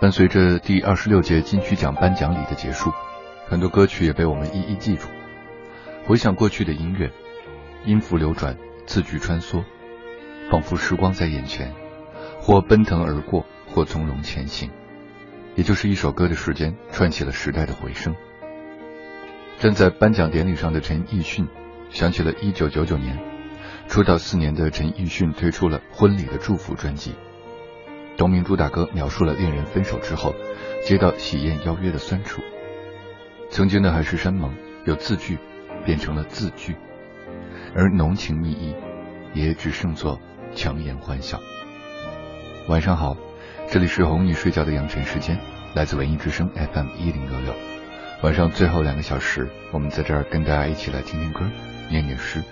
[0.00, 2.92] 伴随着第二十六届金曲奖颁奖礼的结束，
[3.48, 5.08] 很多歌曲也被我们一一记住。
[6.06, 7.10] 回想过去的音乐，
[7.84, 8.56] 音符流转，
[8.86, 9.64] 字句穿梭，
[10.52, 11.74] 仿佛时光在眼前，
[12.40, 14.70] 或奔腾而过，或从容前行。
[15.56, 18.14] 也就是一首歌的时间，串起了时代的回声。
[19.58, 21.48] 站在颁奖典礼上的陈奕迅，
[21.90, 23.18] 想起了一九九九年，
[23.88, 27.16] 出道四年的陈奕迅推出了《婚礼的祝福》专辑。
[28.18, 30.34] 董明珠大哥描述了恋人分手之后
[30.84, 32.42] 接到喜宴邀约的酸楚，
[33.48, 35.38] 曾经的海誓山盟由字句
[35.84, 36.74] 变成了字句，
[37.76, 38.74] 而浓情蜜意
[39.34, 40.20] 也只剩作
[40.52, 41.38] 强颜欢笑。
[42.66, 43.16] 晚上好，
[43.68, 45.38] 这里是哄你睡觉的养成时间，
[45.76, 47.54] 来自文艺之声 FM 一零六六。
[48.24, 51.42] 晚上最后两个小时，我们在这儿跟大家一起来听听歌，
[51.88, 52.42] 念念诗。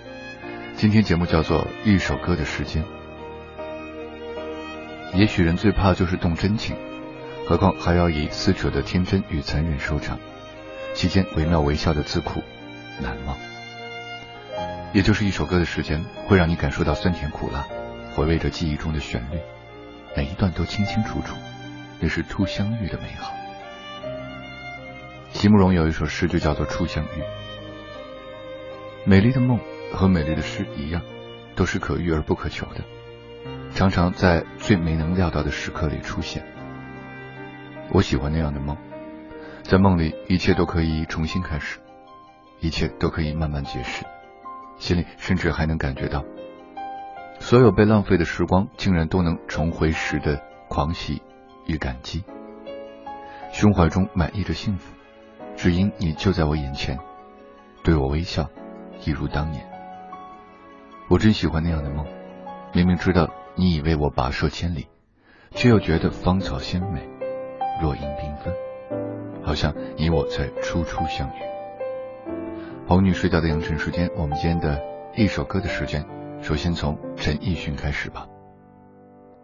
[0.75, 2.85] 今天节目叫做一首歌的时间。
[5.13, 6.75] 也许人最怕就是动真情，
[7.47, 10.19] 何况还要以撕扯的天真与残忍收场，
[10.93, 12.43] 期间惟妙惟肖的自苦
[13.01, 13.35] 难忘。
[14.93, 17.65] 也就是一首歌的时间，会让你感受到酸甜苦辣，
[18.15, 19.37] 回味着记忆中的旋律，
[20.15, 21.35] 每一段都清清楚楚，
[21.99, 23.33] 那是初相遇的美好。
[25.33, 27.07] 席慕容有一首诗就叫做《初相遇》，
[29.03, 29.59] 美丽的梦
[29.93, 31.01] 和美丽的诗一样，
[31.55, 32.81] 都是可遇而不可求的。
[33.77, 36.43] 常常在最没能料到的时刻里出现。
[37.91, 38.75] 我喜欢那样的梦，
[39.61, 41.77] 在梦里一切都可以重新开始，
[42.59, 44.03] 一切都可以慢慢解释，
[44.79, 46.25] 心里甚至还能感觉到，
[47.37, 51.21] 所有被浪费的时光竟然都能重回时的狂喜
[51.67, 52.23] 与感激，
[53.53, 54.91] 胸怀中满溢着幸福，
[55.55, 56.97] 只因你就在我眼前，
[57.83, 58.49] 对我微笑，
[59.05, 59.63] 一如当年。
[61.09, 62.07] 我真喜欢那样的梦，
[62.73, 63.29] 明明知道。
[63.59, 64.87] 你以为我跋涉千里，
[65.49, 67.09] 却又觉得芳草鲜美，
[67.81, 68.53] 若影缤纷，
[69.41, 71.41] 好像你我在初初相遇。
[72.87, 74.79] 红女睡觉的养成时间，我们今天的
[75.15, 76.05] 一首歌的时间，
[76.39, 78.27] 首先从陈奕迅开始吧。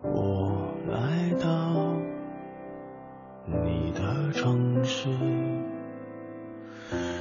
[0.03, 1.95] 我来到
[3.47, 5.09] 你的城市，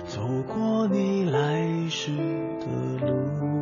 [0.04, 2.14] 走过你来时
[2.60, 3.61] 的路。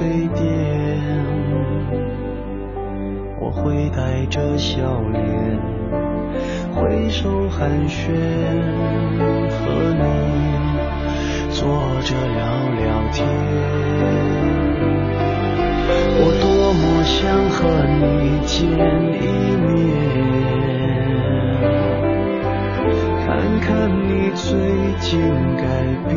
[0.00, 0.48] 咖啡店？
[3.38, 5.20] 我会带着笑脸。
[6.72, 8.08] 挥手寒暄，
[9.50, 9.60] 和
[9.92, 10.00] 你
[11.50, 11.60] 坐
[12.00, 12.40] 着聊
[12.80, 13.18] 聊天。
[16.16, 17.58] 我多么想和
[18.00, 18.00] 你
[18.46, 18.56] 见
[19.20, 19.22] 一
[19.66, 19.68] 面，
[23.26, 23.28] 看
[23.60, 23.68] 看
[24.08, 24.48] 你最
[24.98, 25.20] 近
[25.58, 25.62] 改
[26.08, 26.16] 变，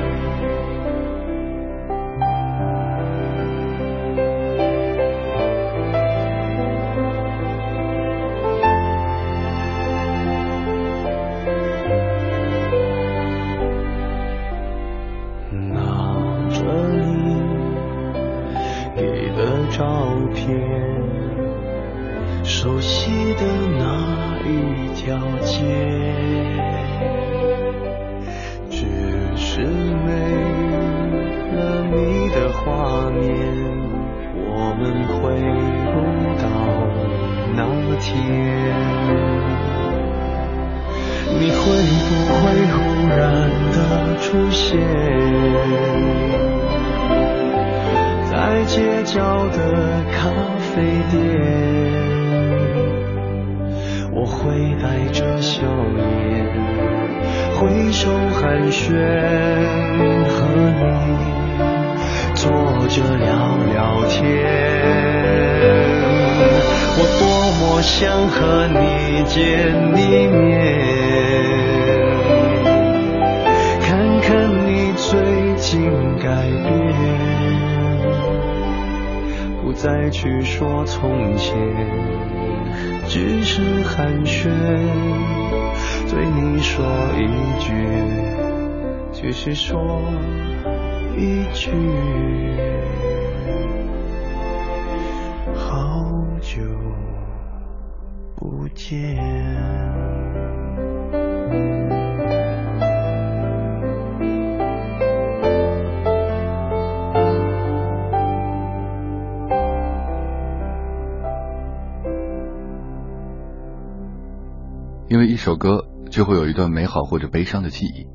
[115.41, 118.07] 首歌就会有一段美好或者悲伤的记忆，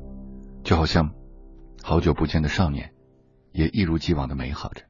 [0.63, 1.11] 就好像
[1.83, 2.93] 好久不见的少年，
[3.51, 4.83] 也一如既往的美好着。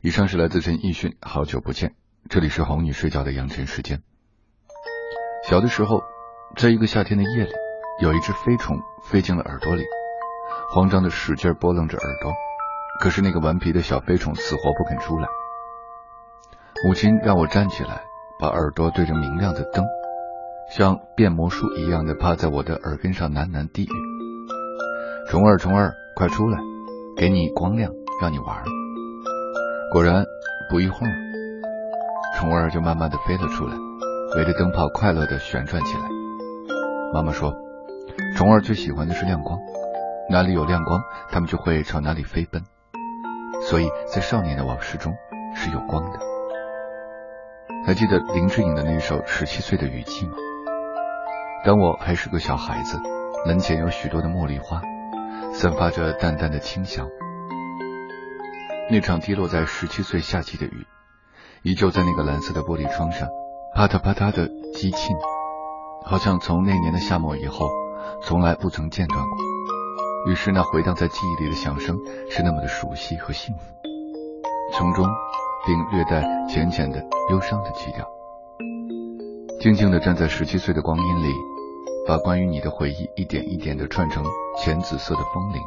[0.00, 1.90] 以上是来自陈奕迅《好久不见》，
[2.28, 4.02] 这里是哄你睡觉的养成时间。
[5.48, 6.02] 小的时候，
[6.56, 7.52] 在一个夏天的夜里，
[8.02, 9.84] 有一只飞虫飞进了耳朵里，
[10.74, 12.32] 慌张的使劲拨弄着耳朵，
[12.98, 15.28] 可是那个顽皮的小飞虫死活不肯出来。
[16.84, 18.02] 母亲让我站起来，
[18.40, 19.84] 把耳朵对着明亮的灯，
[20.70, 23.88] 像变魔术一样的趴在我的耳根上喃喃低语
[25.28, 26.58] ：“虫儿，虫儿，快出来，
[27.16, 28.64] 给你光亮，让你玩。”
[29.92, 30.24] 果然，
[30.70, 31.12] 不一会儿，
[32.36, 33.76] 虫儿就慢慢的飞了出来。
[34.36, 36.02] 围着灯泡快乐的旋转起来。
[37.12, 37.54] 妈妈说，
[38.36, 39.56] 虫儿最喜欢的是亮光，
[40.28, 41.00] 哪里有亮光，
[41.30, 42.62] 它们就会朝哪里飞奔。
[43.62, 45.14] 所以在少年的往事中
[45.54, 46.18] 是有光的。
[47.86, 50.34] 还记得林志颖的那首《十七岁的雨季》吗？
[51.64, 53.00] 当我还是个小孩子，
[53.46, 54.82] 门前有许多的茉莉花，
[55.54, 57.08] 散发着淡淡的清香。
[58.90, 60.86] 那场滴落在十七岁夏季的雨，
[61.62, 63.28] 依旧在那个蓝色的玻璃窗上。
[63.74, 65.16] 啪嗒啪嗒的激沁，
[66.04, 67.66] 好像从那年的夏末以后，
[68.22, 69.38] 从来不曾间断过。
[70.30, 71.96] 于是那回荡在记忆里的响声
[72.30, 73.64] 是那么的熟悉和幸福，
[74.74, 75.06] 从中
[75.66, 78.06] 并略带浅浅的忧伤的基调。
[79.60, 81.32] 静静的站在十七岁的光阴里，
[82.06, 84.24] 把关于你的回忆一点一点的串成
[84.58, 85.60] 浅紫色的风铃，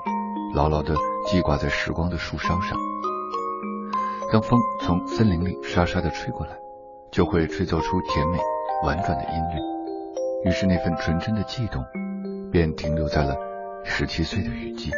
[0.54, 0.96] 牢牢的
[1.28, 2.78] 系挂在时光的树梢上。
[4.32, 6.58] 当风从森林里沙沙的吹过来。
[7.10, 8.38] 就会吹奏出甜美
[8.84, 11.84] 婉转的音律，于是那份纯真的悸动
[12.52, 13.36] 便停留在了
[13.86, 14.92] 十七岁的雨季。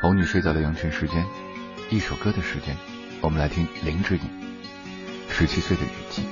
[0.00, 1.26] 哄你睡早的羊群时间，
[1.90, 2.74] 一首歌的时间，
[3.20, 4.22] 我们来听林志颖
[5.28, 6.22] 《十七岁的雨季》。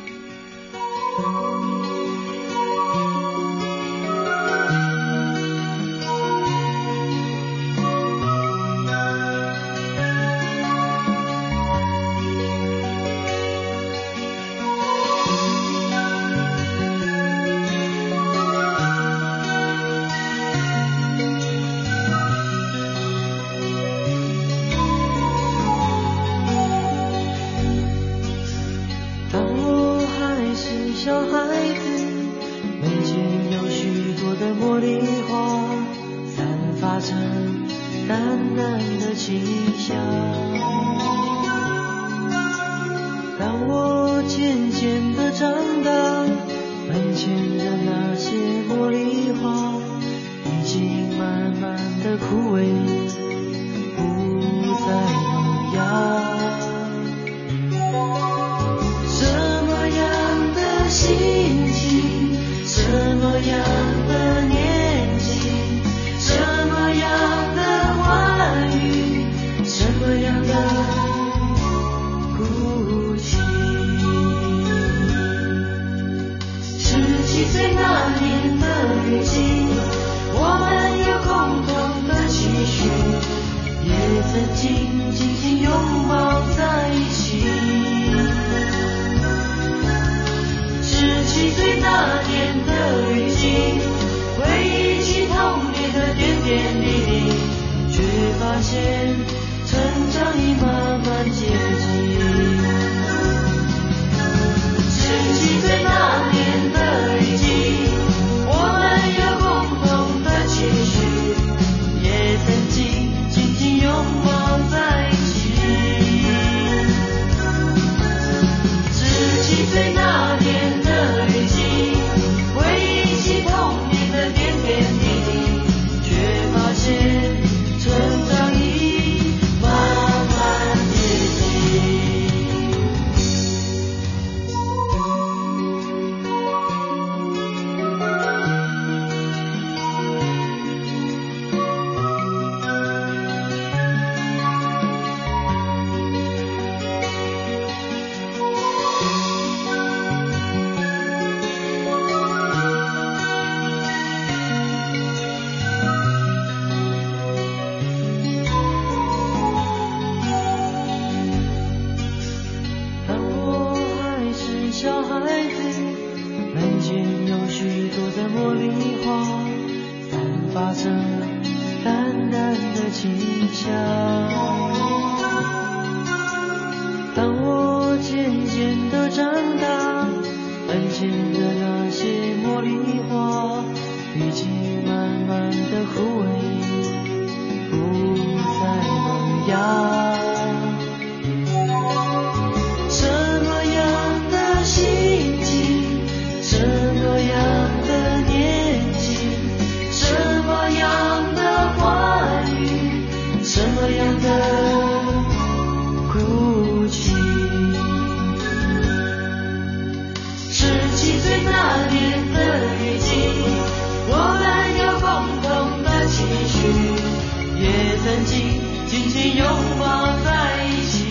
[219.36, 219.46] 拥
[219.78, 221.04] 抱在一起。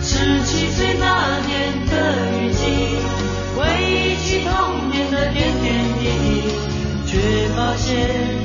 [0.00, 1.92] 十七岁那年的
[2.38, 2.64] 雨季
[3.56, 6.48] 回忆起童年的点点滴滴
[7.06, 8.37] 却发现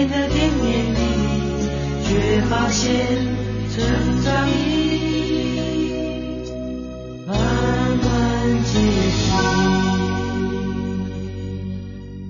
[0.00, 0.96] 你的惦念，你
[2.04, 3.06] 却发现
[3.68, 5.92] 成长已
[7.26, 8.64] 慢慢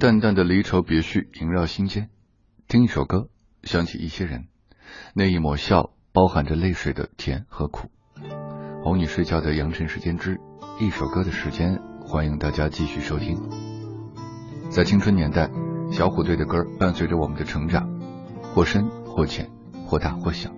[0.00, 2.08] 淡淡的离愁别绪萦绕心间，
[2.66, 3.28] 听一首歌，
[3.62, 4.48] 想起一些人，
[5.14, 7.88] 那一抹笑包含着泪水的甜和苦。
[8.82, 10.40] 哄你睡觉的羊城时间之
[10.80, 13.38] 一首歌的时间，欢迎大家继续收听。
[14.70, 15.48] 在青春年代，
[15.90, 17.88] 小虎队的歌伴随着我们的成长，
[18.42, 19.50] 或深或浅，
[19.86, 20.50] 或大或小。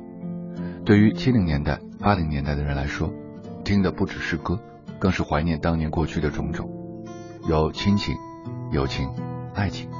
[0.85, 3.13] 对于七零年代、八零年代的人来说，
[3.65, 4.59] 听的不只是歌，
[4.99, 6.69] 更是怀念当年过去的种种，
[7.49, 8.15] 有亲情、
[8.71, 9.09] 友情。
[9.55, 9.91] 爱情，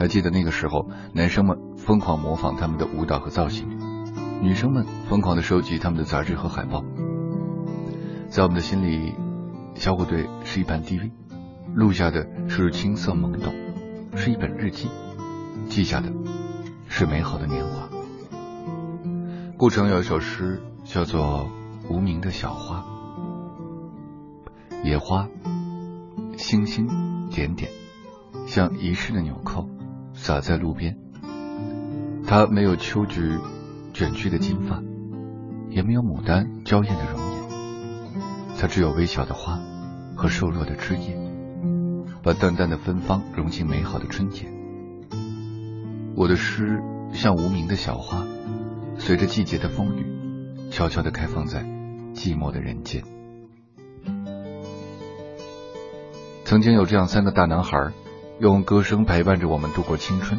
[0.00, 3.68] 还记得那个时候，男生们疯狂模仿他们的舞蹈和造型，
[4.42, 6.84] 女生们疯狂的收集他们的杂志和海报。
[8.28, 9.14] 在我们的心里，
[9.74, 11.12] 小虎队是一盘 DV，
[11.72, 13.54] 录下的是青涩懵懂，
[14.16, 14.88] 是一本日记，
[15.68, 16.12] 记下的
[16.88, 17.88] 是美好的年华。
[19.56, 21.50] 顾城有一首诗叫做
[21.92, 22.84] 《无名的小花》，
[24.84, 25.28] 野花，
[26.36, 27.70] 星星点点。
[28.46, 29.68] 像遗失的纽扣，
[30.14, 30.96] 洒在路边。
[32.26, 33.38] 它没有秋菊
[33.92, 34.82] 卷曲的金发，
[35.68, 37.42] 也没有牡丹娇艳的容颜。
[38.58, 39.60] 它只有微小的花
[40.16, 41.18] 和瘦弱的枝叶，
[42.28, 44.52] 把淡淡的芬芳融进美好的春天。
[46.14, 46.78] 我的诗
[47.14, 48.26] 像无名的小花，
[48.98, 51.62] 随着季节的风雨，悄悄地开放在
[52.14, 53.02] 寂寞的人间。
[56.44, 57.92] 曾经有这样三个大男孩。
[58.40, 60.38] 用歌声陪伴着我们度过青春，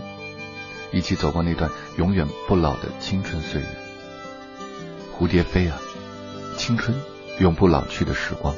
[0.94, 3.68] 一起走过那段永远不老的青春岁月。
[5.18, 5.82] 蝴蝶飞啊，
[6.56, 6.96] 青春
[7.40, 8.54] 永不老去的时光。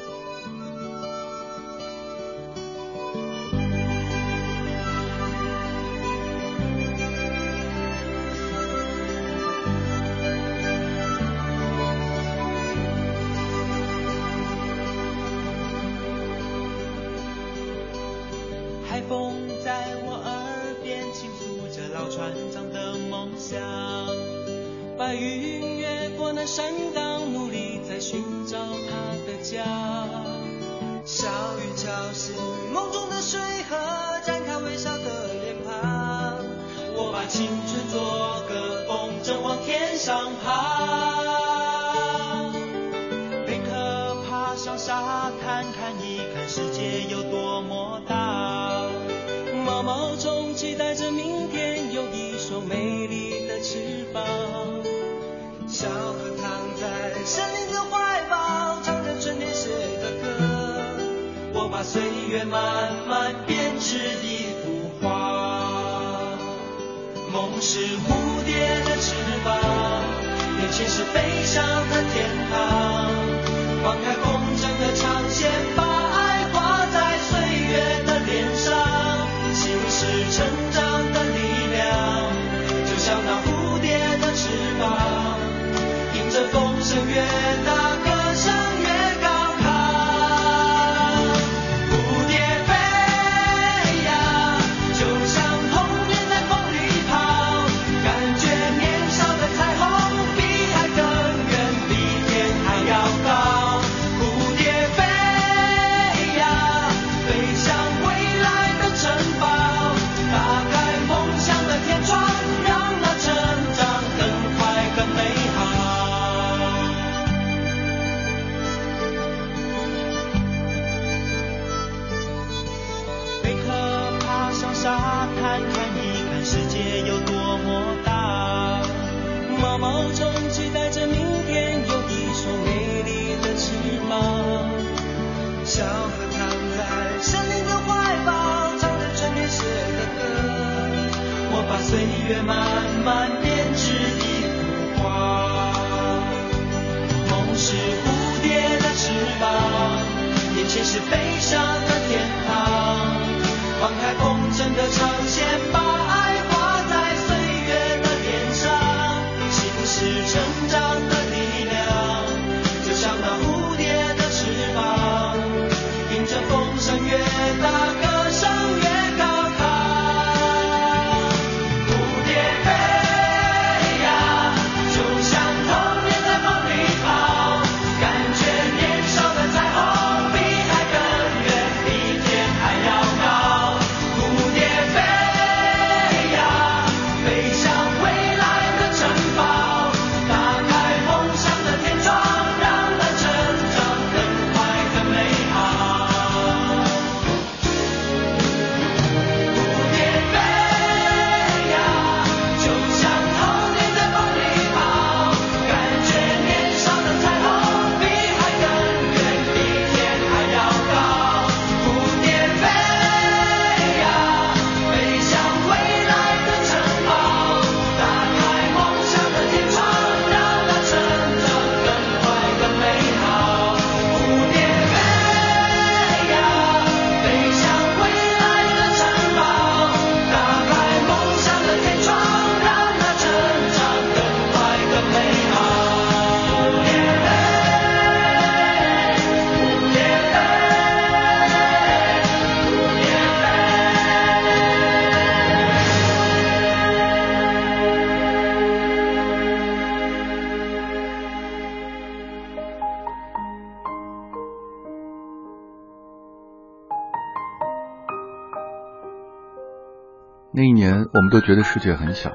[261.13, 262.31] 我们都觉得世界很小，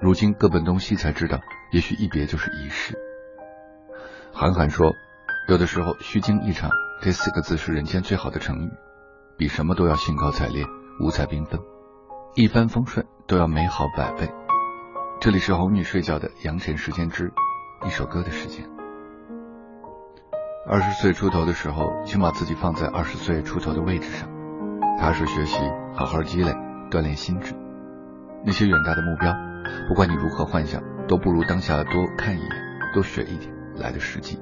[0.00, 1.40] 如今各奔东西才知道，
[1.72, 2.96] 也许一别就是一世。
[4.32, 4.92] 韩寒说，
[5.46, 6.70] 有的时候虚惊一场
[7.02, 8.70] 这四个字是人间最好的成语，
[9.36, 10.64] 比什么都要兴高采烈、
[11.00, 11.60] 五彩缤纷，
[12.34, 14.30] 一帆风顺都要美好百倍。
[15.20, 17.30] 这里是哄你睡觉的阳晨时间之
[17.84, 18.66] 一首歌的时间。
[20.66, 24.30] 二十岁出头的时候，请把自己放在二十岁出头的位置上，
[24.98, 25.60] 踏实学习，
[25.94, 26.54] 好好积累。
[26.90, 27.52] 锻炼心智，
[28.48, 29.36] 那些远大的目标，
[29.88, 32.48] 不管你如何幻想，都不如当下多看一眼，
[32.94, 34.40] 多学一点来的实际。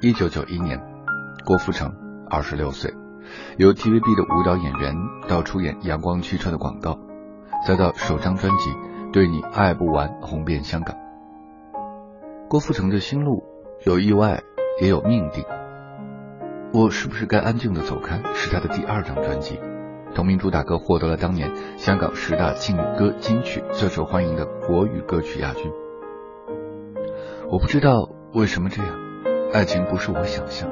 [0.00, 0.82] 一九九一年，
[1.46, 1.94] 郭富城
[2.28, 2.92] 二十六岁，
[3.58, 4.96] 由 TVB 的舞蹈演员
[5.28, 6.98] 到出演阳光汽车的广告，
[7.64, 8.70] 再到首张专辑
[9.12, 10.96] 《对你爱不完》红遍香港。
[12.48, 13.44] 郭富城的心路
[13.86, 14.42] 有意外，
[14.82, 15.44] 也有命定。
[16.72, 18.20] 我是不是该安静的走开？
[18.34, 19.60] 是他的第二张专辑。
[20.14, 25.70] 同名主打歌获得了当年香港十大劲歌金曲最受欢迎的国语歌曲亚军。
[27.50, 28.92] 我不知道为什么这样，
[29.52, 30.68] 爱情不是我想象，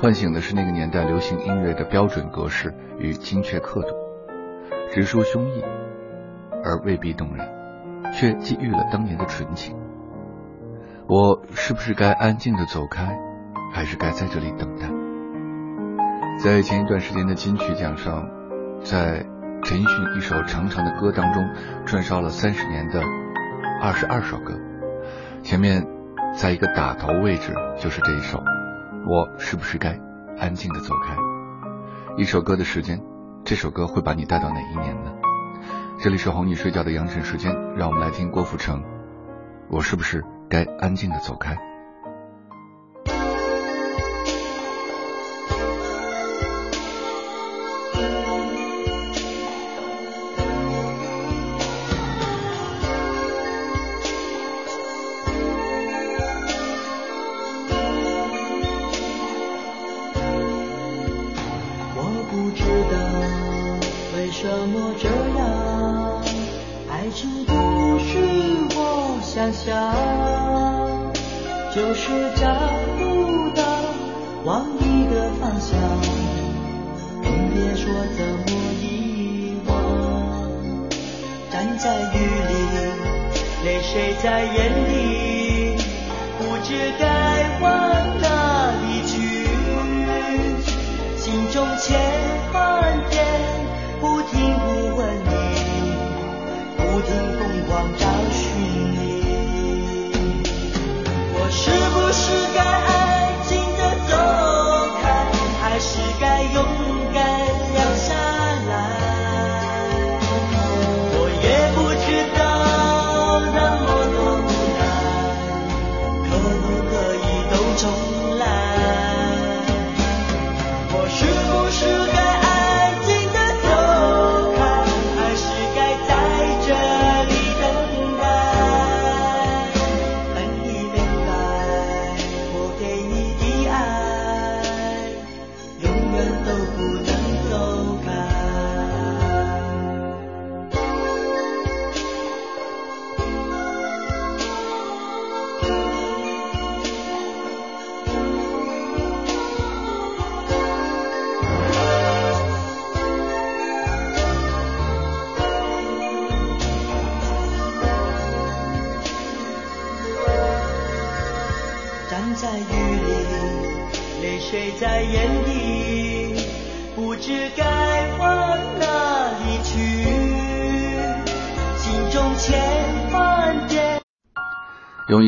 [0.00, 3.94] 唤醒的是那个年代流行音乐的标准格式与精确刻度，
[4.90, 5.62] 直抒胸臆，
[6.64, 7.46] 而未必动人，
[8.12, 9.76] 却寄予了当年的纯情。
[11.08, 13.18] 我是不是该安静的走开，
[13.72, 15.01] 还是该在这里等待？
[16.42, 18.28] 在前一段时间的金曲奖上，
[18.82, 19.24] 在
[19.62, 21.48] 陈奕迅一首长长的歌当中，
[21.86, 23.00] 串烧了三十年的
[23.80, 24.58] 二十二首歌，
[25.44, 25.86] 前面
[26.36, 28.42] 在一个打头位置就是这一首，
[29.06, 30.00] 我是不是该
[30.36, 31.16] 安静的走开？
[32.16, 33.00] 一首歌的时间，
[33.44, 35.12] 这首歌会把你带到哪一年呢？
[36.00, 38.82] 这里是哄你睡觉的羊晨时间，让我们来听郭富城，
[39.70, 41.56] 我是不是该安静的走开？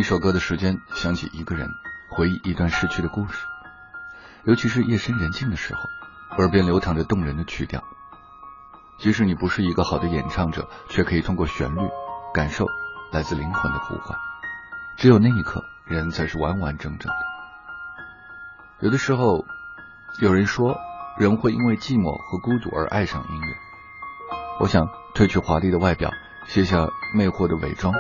[0.05, 1.71] 首歌的时间想起一个人，
[2.11, 3.47] 回忆一段逝去的故事，
[4.45, 5.81] 尤其是夜深人静的时候，
[6.37, 7.83] 耳边流淌着动人的曲调。
[8.99, 11.81] 即使你不是一个好的演唱者，却可以通过旋律
[12.35, 12.67] 感受
[13.13, 14.17] 来自灵魂的呼唤。
[14.99, 17.17] 只有那一刻，人才是完完整整的。
[18.81, 19.47] 有的时候，
[20.21, 20.77] 有人说，
[21.19, 23.57] 人会因为寂寞和孤独而爱上音乐。
[24.61, 26.13] 我想褪去华丽的外表，
[26.47, 27.95] 卸下魅惑的伪装。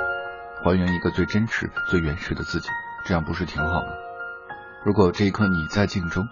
[0.64, 2.70] 还原一个最真实、最原始的自己，
[3.04, 3.88] 这样不是挺好吗？
[4.82, 6.26] 如果这一刻你在镜中，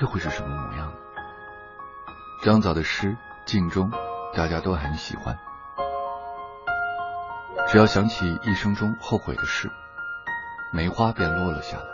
[0.00, 0.92] 又会是什么模样呢？
[2.42, 3.10] 张枣的诗
[3.44, 3.88] 《镜中》，
[4.36, 5.38] 大家都很喜欢。
[7.68, 9.70] 只要想起一生中后悔的事，
[10.72, 11.84] 梅花便落了下来。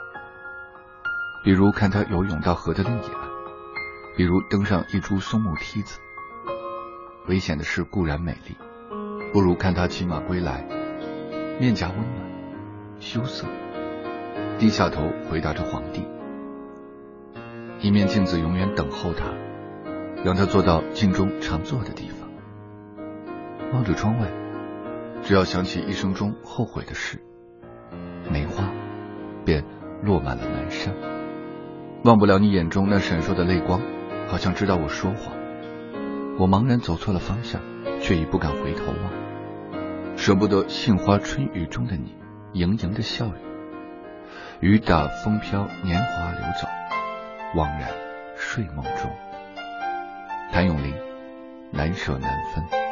[1.45, 3.29] 比如看他游泳到河的另一岸，
[4.17, 6.01] 比如登上一株松木梯子。
[7.27, 8.57] 危险的事固然美丽，
[9.35, 10.67] 不如看他骑马归来。
[11.59, 13.47] 面颊温暖，羞涩，
[14.59, 16.07] 低下头回答着皇帝。
[17.81, 19.33] 一面镜子永远等候他，
[20.23, 22.29] 让他坐到镜中常坐的地方。
[23.73, 24.29] 望着窗外，
[25.23, 27.23] 只要想起一生中后悔的事，
[28.31, 28.71] 梅花
[29.47, 29.65] 便
[30.03, 30.93] 落满了南山。
[32.05, 33.81] 忘不了你眼中那闪烁的泪光，
[34.29, 35.35] 好像知道我说谎。
[36.39, 37.63] 我茫然走错了方向，
[37.99, 39.26] 却已不敢回头望。
[40.17, 42.17] 舍不得杏花春雨中的你，
[42.53, 43.33] 盈盈的笑语。
[44.61, 46.67] 雨打风飘，年华流走，
[47.55, 47.91] 惘然
[48.35, 49.11] 睡梦中。
[50.51, 50.95] 谭咏麟，
[51.71, 52.86] 难舍难分。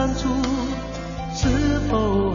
[0.00, 0.30] 当初，
[1.34, 2.29] 是否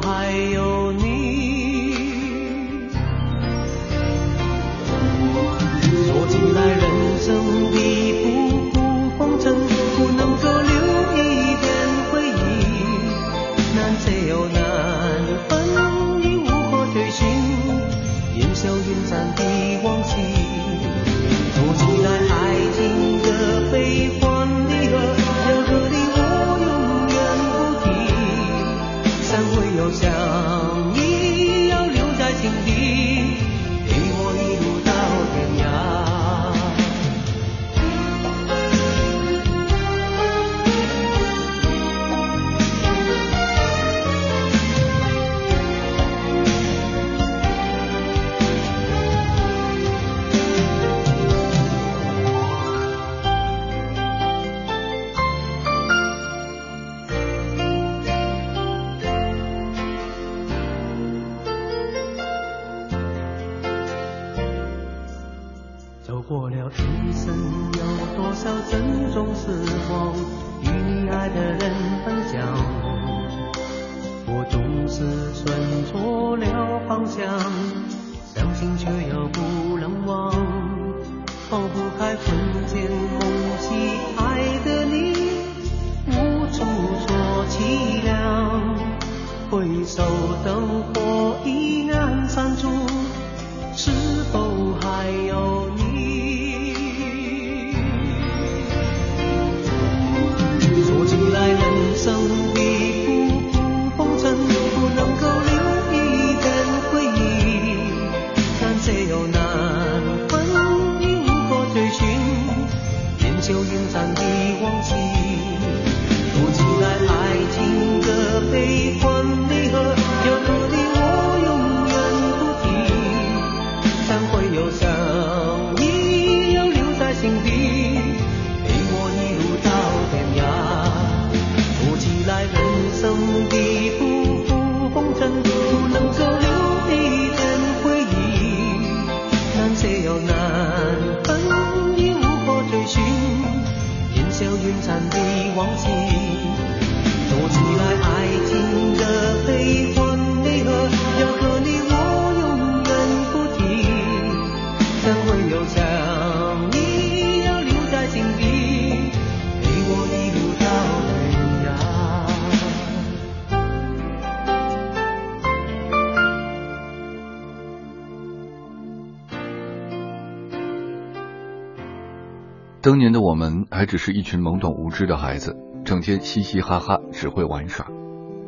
[172.86, 177.88] 当年的我们还只是一群懵懂无知的孩子，整天嘻嘻哈哈，只会玩耍，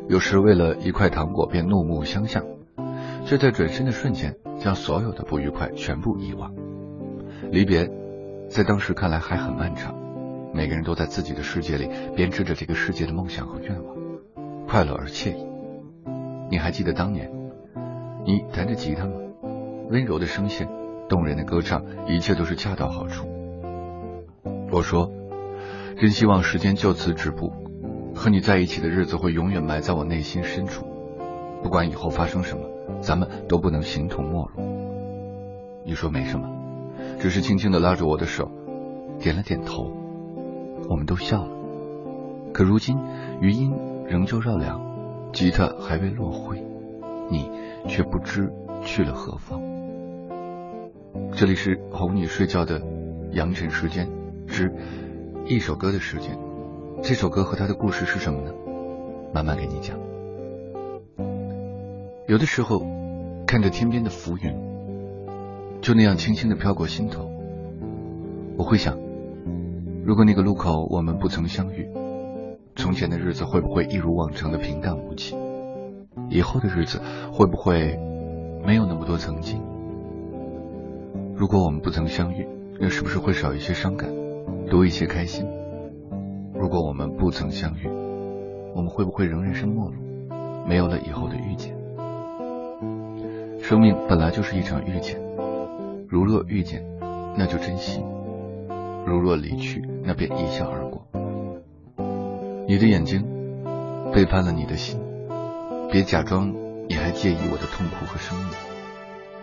[0.08, 2.44] 有时为了一块糖果便怒目相向，
[3.24, 6.54] 却在转身的瞬间将所有的不愉快全部遗忘。
[7.50, 7.90] 离别，
[8.48, 9.96] 在当时看来还很漫长，
[10.54, 13.96] 每个人都在自己的世界里编织着这个世界的梦想和愿望，
[14.68, 15.44] 快乐而惬意。
[16.48, 17.28] 你还记得当年，
[18.24, 19.14] 你弹着吉他吗？
[19.90, 20.68] 温柔的声线，
[21.08, 23.26] 动人的歌唱，一切都是恰到好处。
[24.70, 25.10] 我说，
[25.96, 27.52] 真希望时间就此止步，
[28.14, 30.86] 和你在一起的日子会永远埋在我内心深处。
[31.62, 32.64] 不管以后发生什么，
[33.00, 34.62] 咱们都不能形同陌路。
[35.84, 36.48] 你说没什么，
[37.18, 38.50] 只是轻轻的拉着我的手，
[39.18, 39.90] 点了点头，
[40.88, 41.50] 我们都笑了。
[42.52, 42.98] 可如今
[43.40, 43.72] 余音
[44.06, 44.80] 仍旧绕梁，
[45.32, 46.62] 吉他还未落灰，
[47.30, 47.50] 你
[47.88, 48.52] 却不知
[48.84, 49.62] 去了何方。
[51.32, 52.82] 这里是哄你睡觉的
[53.32, 54.08] 羊晨时间
[54.48, 54.72] 之
[55.46, 56.36] 一首歌的时间。
[57.02, 58.52] 这首歌和它的故事是什么呢？
[59.32, 59.96] 慢慢给你讲。
[62.26, 62.82] 有的时候，
[63.46, 64.52] 看着天边的浮云，
[65.80, 67.30] 就那样轻轻的飘过心头，
[68.56, 68.98] 我会想，
[70.04, 71.88] 如果那个路口我们不曾相遇，
[72.74, 75.36] 从前的日子会不会一如往常的平淡无奇？
[76.28, 77.00] 以后的日子
[77.32, 77.96] 会不会
[78.66, 79.62] 没有那么多曾经？
[81.36, 82.46] 如果我们不曾相遇，
[82.80, 84.10] 那是不是会少一些伤感，
[84.68, 85.46] 多一些开心？
[86.54, 87.88] 如果我们不曾相遇，
[88.74, 89.96] 我们会不会仍然是陌路，
[90.66, 91.74] 没有了以后的遇见？
[93.60, 95.18] 生命本来就是一场遇见，
[96.08, 96.84] 如若遇见，
[97.36, 98.00] 那就珍惜；
[99.06, 101.06] 如若离去，那便一笑而过。
[102.66, 103.24] 你的眼睛
[104.12, 105.00] 背叛了你的心，
[105.90, 106.54] 别假装
[106.88, 108.48] 你还介意我的痛苦和生命，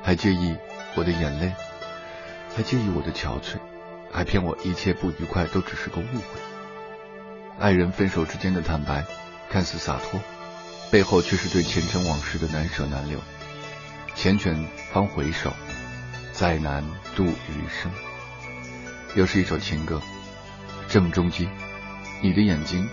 [0.03, 0.55] 还介意
[0.95, 1.51] 我的眼泪，
[2.55, 3.57] 还介意我的憔悴，
[4.15, 6.39] 还骗我一切不愉快都只是个误会。
[7.59, 9.03] 爱人分手之间的坦白，
[9.49, 10.21] 看似洒脱，
[10.89, 13.19] 背后却是对前尘往事的难舍难留。
[14.15, 15.51] 缱绻方回首，
[16.31, 16.81] 再难
[17.13, 17.91] 度余生。
[19.15, 20.01] 又是一首情歌，
[20.87, 21.49] 郑中基，
[22.21, 22.87] 你的眼睛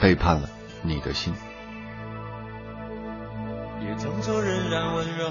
[0.00, 0.50] 背叛了
[0.82, 1.32] 你的心。
[3.78, 5.30] 别装作仍然温柔，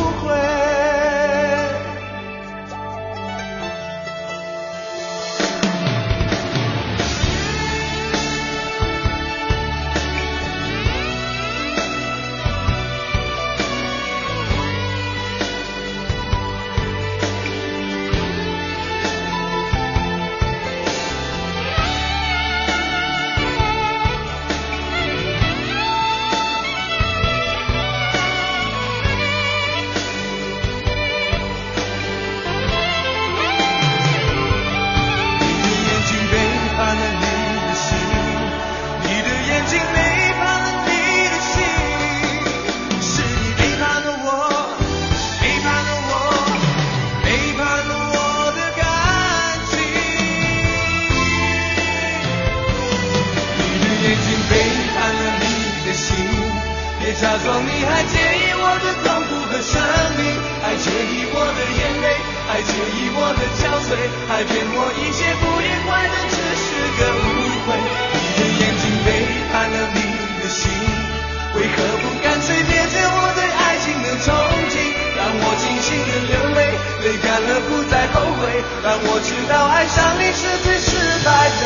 [71.81, 74.29] 可不干脆别接我对爱情的憧
[74.69, 74.77] 憬，
[75.17, 80.93] 让我清醒的流泪，泪干了不再后悔，让我知道爱上你是最失
[81.25, 81.63] 败的。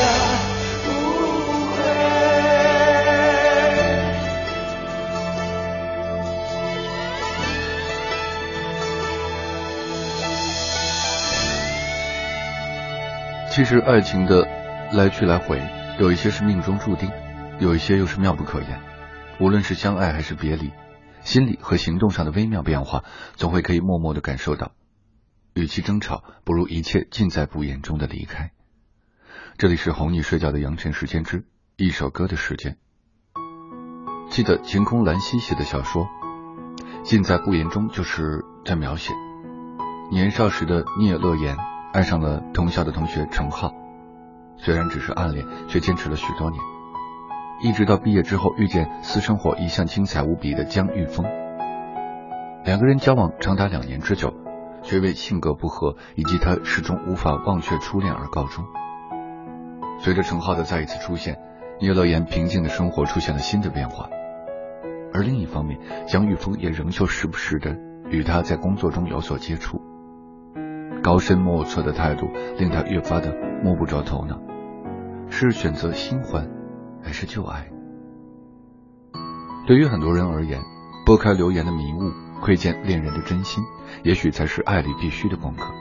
[13.51, 14.47] 其实爱情的
[14.93, 15.61] 来去来回，
[15.99, 17.11] 有一些是命中注定，
[17.59, 18.94] 有一些又是妙不可言。
[19.39, 20.71] 无论是相爱还是别离，
[21.21, 23.03] 心理和行动上的微妙变化，
[23.36, 24.71] 总会可以默默的感受到。
[25.53, 28.51] 与其争吵，不如一切尽在不言中的离开。
[29.57, 31.45] 这里是哄你睡觉的羊城时间之
[31.77, 32.77] 一首歌的时间。
[34.29, 36.05] 记得晴空兰溪写的小说
[37.03, 39.13] 《尽在不言中》，就是在描写
[40.11, 41.55] 年少时的聂乐言。
[41.93, 43.73] 爱上了同校的同学程浩，
[44.57, 46.61] 虽然只是暗恋，却坚持了许多年，
[47.66, 51.26] 一直到毕业之后遇见私生活一向精彩无比的江玉峰。
[52.63, 54.36] 两个人交往长达两年之久，
[54.84, 58.63] 却为性格不合以及他始终无法忘却初恋而告终。
[59.97, 61.39] 随着程浩的再一次出现，
[61.82, 64.09] 聂乐言平静的生活出现了新的变化，
[65.11, 67.76] 而另一方面，江玉峰也仍旧时不时的
[68.11, 69.82] 与他在工作中有所接触。
[71.01, 72.28] 高深莫测的态度
[72.59, 74.39] 令他越发的摸不着头脑，
[75.32, 76.47] 是选择新欢
[77.05, 77.67] 还是旧爱？
[79.67, 80.59] 对于很多人而言，
[81.05, 83.63] 拨开流言的迷雾，窥见恋人的真心，
[84.03, 85.71] 也许才是爱里必须的功课。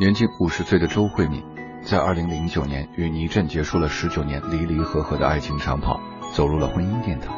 [0.00, 1.44] 年近五十岁的周慧敏，
[1.82, 6.00] 在二零零九年与倪震结束了十九年离离合合的爱情长跑，
[6.34, 7.36] 走入了婚姻殿堂。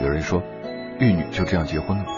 [0.00, 0.42] 有人说，
[1.00, 2.10] 玉女就这样结婚了吗？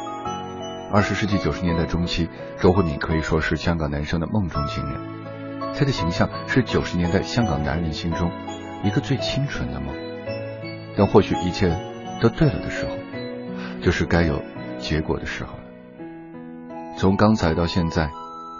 [0.92, 2.28] 二十世纪九十年代中期，
[2.58, 5.00] 周慧敏可以说是香港男生的梦中情人，
[5.74, 8.30] 她的形象是九十年代香港男人心中
[8.82, 9.94] 一个最清纯的梦。
[10.96, 11.76] 但或许一切
[12.20, 12.92] 都对了的时候，
[13.82, 14.42] 就是该有
[14.78, 15.62] 结果的时候了。
[16.96, 18.10] 从刚才到现在。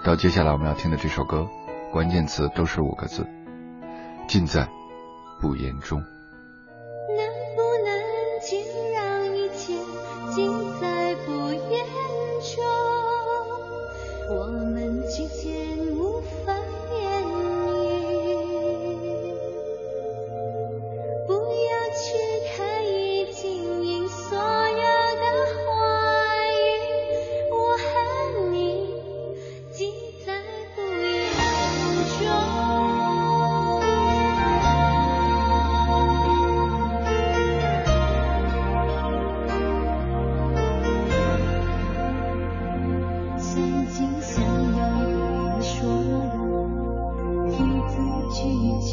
[0.05, 1.49] 到接下来我们要听的这首歌，
[1.91, 3.27] 关键词都是五个字：
[4.29, 4.69] 尽在
[5.41, 6.01] 不言中。
[47.57, 47.97] 一字
[48.35, 48.37] 句
[48.81, 48.87] 句。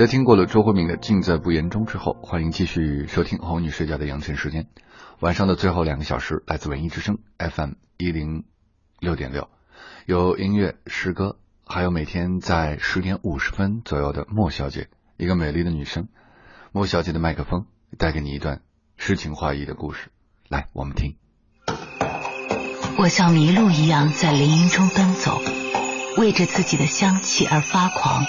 [0.00, 4.66] 在听过了周慧敏的《尽在不言中》之后，欢迎继续收听侯女士家的羊晨时间。
[5.18, 8.44] 晚上的最后两个小时，来自文艺之声 FM 一零
[8.98, 9.50] 六点六，
[10.06, 11.36] 有音乐、诗歌，
[11.66, 14.88] 还有每天在十点五十分左右的莫小姐，
[15.18, 16.08] 一个美丽的女生。
[16.72, 17.66] 莫小姐的麦克风
[17.98, 18.62] 带给你一段
[18.96, 20.08] 诗情画意的故事。
[20.48, 21.16] 来，我们听。
[22.96, 25.42] 我像麋鹿一样在林荫中奔走，
[26.16, 28.24] 为着自己的香气而发狂。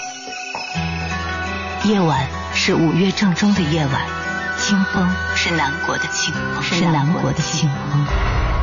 [1.84, 4.06] 夜晚是五月正中的夜晚，
[4.56, 8.06] 清风是南国的清风，是南国的清风。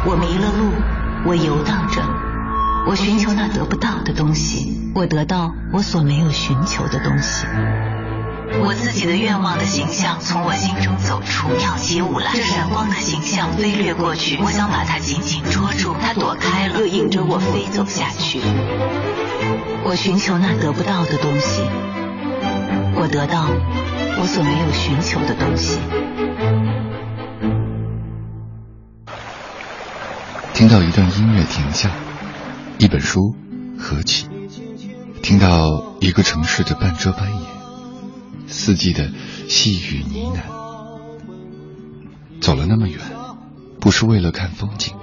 [0.06, 0.72] 我迷了路，
[1.26, 2.02] 我游荡着，
[2.88, 7.46] 我寻求那得不到的东西，我得到我所没有寻求的东西。
[8.62, 12.32] 我自己的愿望的形象从我心中走出，跳起舞来。
[12.34, 18.40] 这闪光的形象飞掠过去，我想把它紧紧捉住，它躲开了，又引着我飞走下去。
[19.84, 21.64] 我寻求那得不到的东西，
[22.96, 23.48] 我得到
[24.20, 25.80] 我所没有寻求的东西。
[30.54, 31.92] 听到一段音乐停下，
[32.78, 33.36] 一本书
[33.78, 34.28] 合起，
[35.24, 37.42] 听到一个城市的半遮半掩。
[38.48, 39.10] 四季的
[39.48, 40.42] 细雨呢喃，
[42.42, 43.00] 走了那么远，
[43.80, 44.96] 不是为了看风景，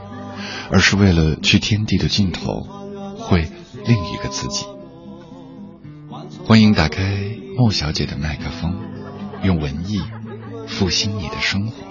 [0.70, 2.66] 而是为了去天地的尽头，
[3.18, 3.50] 会
[3.86, 4.66] 另一个自己。
[6.44, 7.02] 欢迎打开
[7.56, 8.78] 莫小姐的麦克风，
[9.42, 10.02] 用文艺
[10.68, 11.82] 复兴你的生活。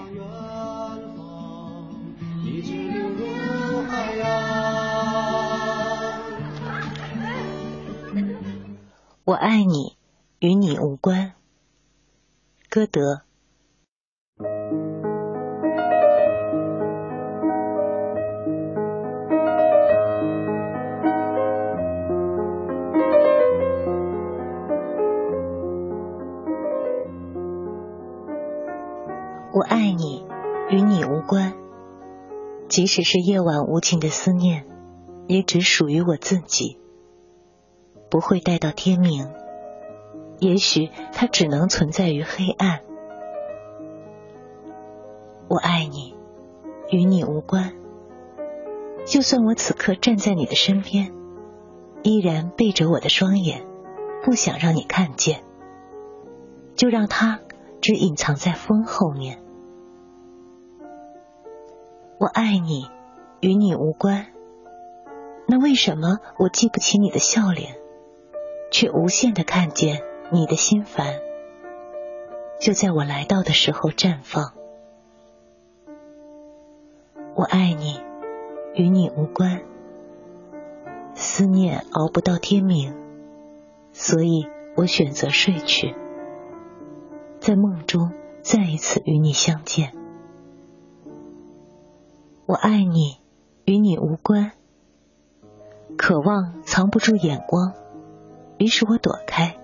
[9.24, 9.96] 我爱你，
[10.38, 11.32] 与你无关。
[12.68, 13.22] 歌德，
[29.56, 30.22] 我爱你，
[30.68, 31.54] 与你无关。
[32.68, 34.66] 即使是夜晚无尽的思念，
[35.28, 36.78] 也只属于我自己，
[38.10, 39.32] 不会待到天明。
[40.40, 42.80] 也许它只能存在于黑暗。
[45.48, 46.14] 我爱你，
[46.90, 47.72] 与你无关。
[49.06, 51.14] 就算我此刻站在你的身边，
[52.02, 53.66] 依然背着我的双眼，
[54.22, 55.44] 不想让你看见，
[56.74, 57.40] 就让它
[57.80, 59.44] 只隐藏在风后面。
[62.18, 62.88] 我爱你，
[63.40, 64.26] 与你无关。
[65.46, 67.76] 那为什么我记不起你的笑脸，
[68.70, 70.02] 却无限的看见？
[70.32, 71.20] 你的心烦，
[72.58, 74.54] 就在我来到的时候绽放。
[77.36, 78.00] 我爱你，
[78.74, 79.62] 与你无关。
[81.14, 82.96] 思念熬不到天明，
[83.92, 85.94] 所以我选择睡去，
[87.38, 88.12] 在梦中
[88.42, 89.92] 再一次与你相见。
[92.46, 93.18] 我爱你，
[93.64, 94.52] 与你无关。
[95.98, 97.72] 渴望藏不住眼光，
[98.56, 99.56] 于是我躲开。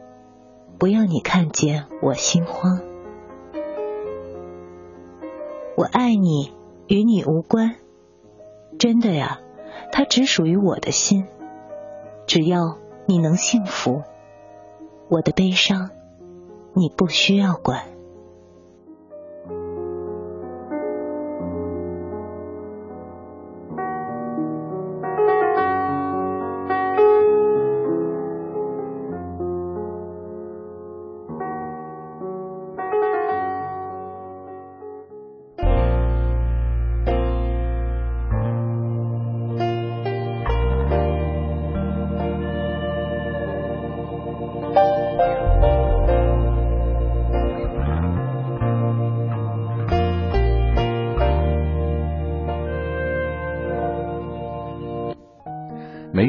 [0.80, 2.80] 不要你看见我心慌，
[5.76, 6.52] 我爱你
[6.88, 7.76] 与你无关，
[8.80, 9.38] 真的呀，
[9.92, 11.28] 它只属于我的心。
[12.26, 14.02] 只要你能幸福，
[15.08, 15.90] 我的悲伤
[16.72, 17.91] 你不需要管。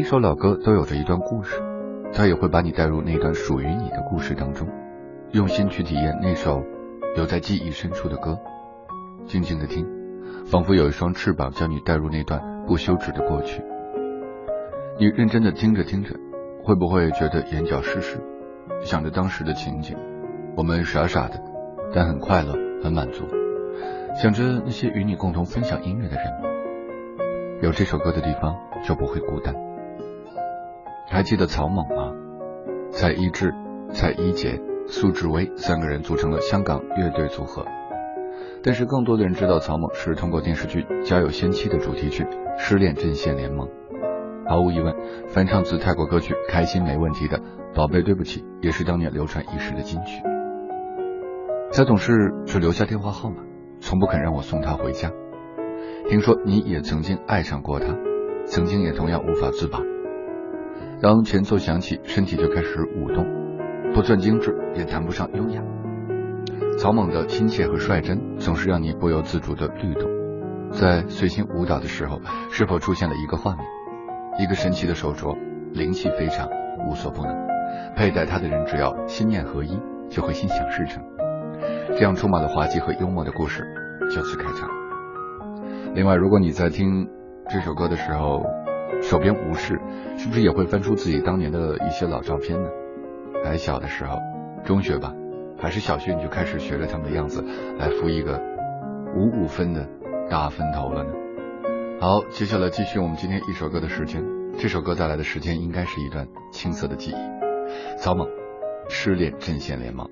[0.03, 1.61] 一首老歌都有着一段故事，
[2.11, 4.67] 它也会把你带入那段属于你的故事当中，
[5.31, 6.61] 用心去体验那首
[7.15, 8.37] 留在记忆深处的歌，
[9.25, 9.87] 静静的听，
[10.45, 13.63] 仿佛有一双翅膀将你带入那段不休止的过去。
[14.99, 16.13] 你认真的听着听着，
[16.65, 18.19] 会不会觉得眼角湿湿，
[18.81, 19.97] 想着当时的情景？
[20.57, 21.41] 我们傻傻的，
[21.95, 22.51] 但很快乐，
[22.83, 23.23] 很满足，
[24.21, 28.53] 想着那些与你共同分享音乐的人，有这首歌的地方
[28.85, 29.55] 就不会孤单。
[31.13, 32.11] 还记得草蜢吗？
[32.89, 33.53] 蔡一智、
[33.91, 37.63] 蔡一杰、苏志威三个人组成了香港乐队组合。
[38.63, 42.23] 但是更多的人知道草蜢是通过电视剧《家有仙妻》的主题曲
[42.57, 43.67] 《失恋阵线联盟》。
[44.49, 44.95] 毫无疑问，
[45.27, 47.37] 翻唱自泰国歌曲《开心没问题》的
[47.75, 50.23] 《宝贝对不起》也是当年流传一时的金曲。
[51.71, 53.35] 他总是只留下电话号码，
[53.81, 55.11] 从不肯让我送他回家。
[56.09, 57.95] 听说你也曾经爱上过他，
[58.45, 59.79] 曾经也同样无法自拔。
[61.03, 63.25] 当前奏响起，身体就开始舞动，
[63.93, 65.61] 不算精致，也谈不上优雅。
[66.77, 70.09] 草蜢的亲切和率真，总是让你不由自主的律动。
[70.71, 73.65] 在随心舞蹈的时候，是否出现了一个画面？
[74.39, 75.35] 一个神奇的手镯，
[75.73, 76.47] 灵气非常，
[76.87, 77.35] 无所不能。
[77.97, 79.77] 佩戴它的人，只要心念合一，
[80.09, 81.03] 就会心想事成。
[81.97, 83.61] 这样充满了滑稽和幽默的故事
[84.09, 84.69] 就此开场。
[85.95, 87.09] 另外，如果你在听
[87.49, 88.41] 这首歌的时候，
[89.01, 89.79] 手边无事，
[90.17, 92.69] 是不是也会翻出自己当年的一些老照片呢？
[93.43, 94.17] 还小的时候，
[94.63, 95.13] 中学吧，
[95.57, 97.43] 还是小学，你就开始学着他们的样子
[97.77, 98.41] 来敷一个
[99.15, 99.87] 五五分的
[100.29, 101.11] 大分头了呢？
[101.99, 104.23] 好，接下来继续我们今天一首歌的时间。
[104.57, 107.97] 这首歌带来的时间应该是一段青涩的记忆。
[107.97, 108.27] 草蜢，
[108.87, 110.07] 失恋阵线联盟。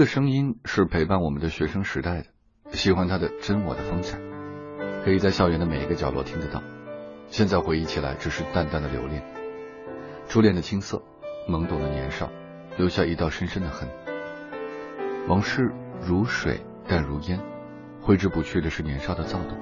[0.00, 4.18] 个声音是陪伴我们的学生时代的，喜欢他的真我的风采，
[5.04, 6.62] 可以在校园的每一个角落听得到。
[7.28, 9.22] 现在回忆起来，只是淡淡的留恋，
[10.26, 11.02] 初恋的青涩，
[11.46, 12.30] 懵懂的年少，
[12.78, 13.90] 留下一道深深的痕。
[15.28, 15.70] 往事
[16.00, 17.38] 如水，淡如烟，
[18.00, 19.58] 挥之不去的是年少的躁动。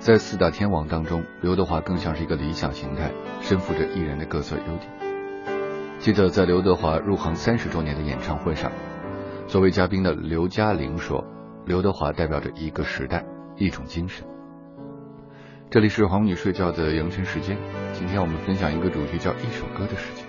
[0.00, 4.90] 在四大天王当中，刘德华更像是一个理想形态，身负着艺人的各色优点。
[5.98, 8.70] 记得在刘德华入行三十周年的演唱会上，
[9.48, 11.24] 作为嘉宾的刘嘉玲说
[11.64, 13.24] ：“刘德华代表着一个时代，
[13.56, 14.22] 一种精神。”
[15.70, 17.56] 这里是黄女睡觉的扬晨时间，
[17.94, 20.22] 今天我们分享一个主题叫一首歌的时间。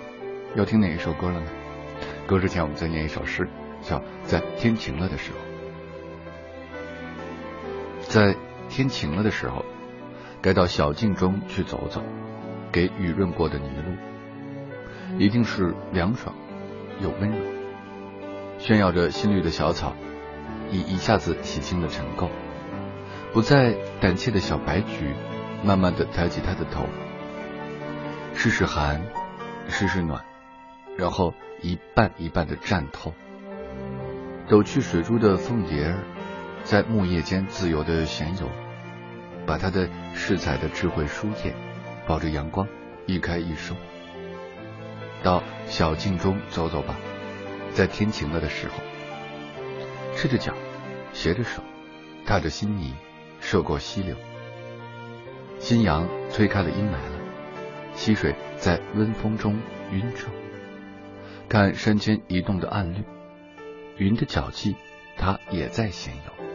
[0.56, 1.48] 要听哪一首歌了呢？
[2.26, 3.46] 歌之前我们再念一首诗，
[3.82, 5.38] 叫在天晴了的时候。
[8.08, 8.34] 在
[8.70, 9.66] 天晴了的时候，
[10.42, 12.02] 该到小径中去走走，
[12.72, 15.18] 给雨润过的泥路。
[15.18, 16.34] 一定是凉爽
[17.02, 17.38] 又温柔，
[18.60, 19.96] 炫耀着新绿的小草，
[20.70, 22.30] 已一下子洗清了尘垢。
[23.34, 25.14] 不再胆怯的小白菊，
[25.64, 26.86] 慢慢的抬起它的头，
[28.34, 29.02] 试试寒，
[29.70, 30.24] 试试暖，
[30.98, 33.14] 然后一半一半的绽透。
[34.50, 36.04] 抖去水珠的凤蝶儿，
[36.64, 38.50] 在木叶间自由的闲游，
[39.46, 41.54] 把它的饰彩的智慧书页，
[42.08, 42.68] 抱着阳光
[43.06, 43.76] 一开一收。
[45.22, 46.96] 到小径中走走吧，
[47.74, 48.74] 在天晴了的时候，
[50.16, 50.54] 赤着脚，
[51.14, 51.62] 携着手，
[52.26, 52.94] 踏着新泥，
[53.40, 54.16] 涉过溪流。
[55.60, 57.20] 新阳吹开了阴霾了，
[57.94, 59.60] 溪水在温风中
[59.92, 60.28] 晕皱。
[61.48, 63.04] 看山间移动的暗绿，
[63.98, 64.76] 云的脚迹，
[65.18, 66.46] 它也在闲游。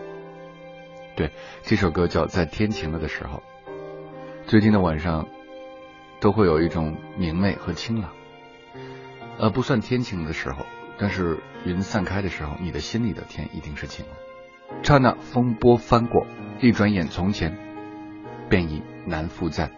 [1.17, 1.31] 对，
[1.63, 3.39] 这首歌叫《在天晴了的时候》。
[4.47, 5.29] 最近的晚上，
[6.21, 8.11] 都会有一种明媚和清朗。
[9.39, 10.65] 呃，不算天晴的时候，
[10.99, 14.13] 但是云散开的时候，你的心里的天一定是晴的。
[14.83, 16.27] 刹那风波翻过，
[16.61, 17.57] 一转眼从前，
[18.49, 19.71] 便已难复在。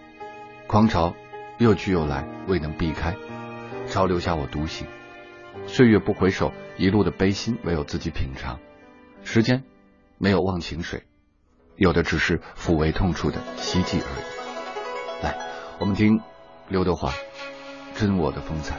[0.66, 1.14] 狂潮
[1.58, 3.16] 又去又来，未能避开，
[3.86, 4.86] 潮留下我独行。
[5.66, 8.58] 岁月不回首，一路的悲心唯有自己品尝。
[9.24, 9.64] 时间
[10.18, 11.04] 没有忘情水，
[11.76, 15.24] 有的只是抚慰痛处的希冀而已。
[15.24, 15.36] 来，
[15.78, 16.20] 我们听
[16.68, 17.10] 刘德华
[17.94, 18.76] 《真我的风采》。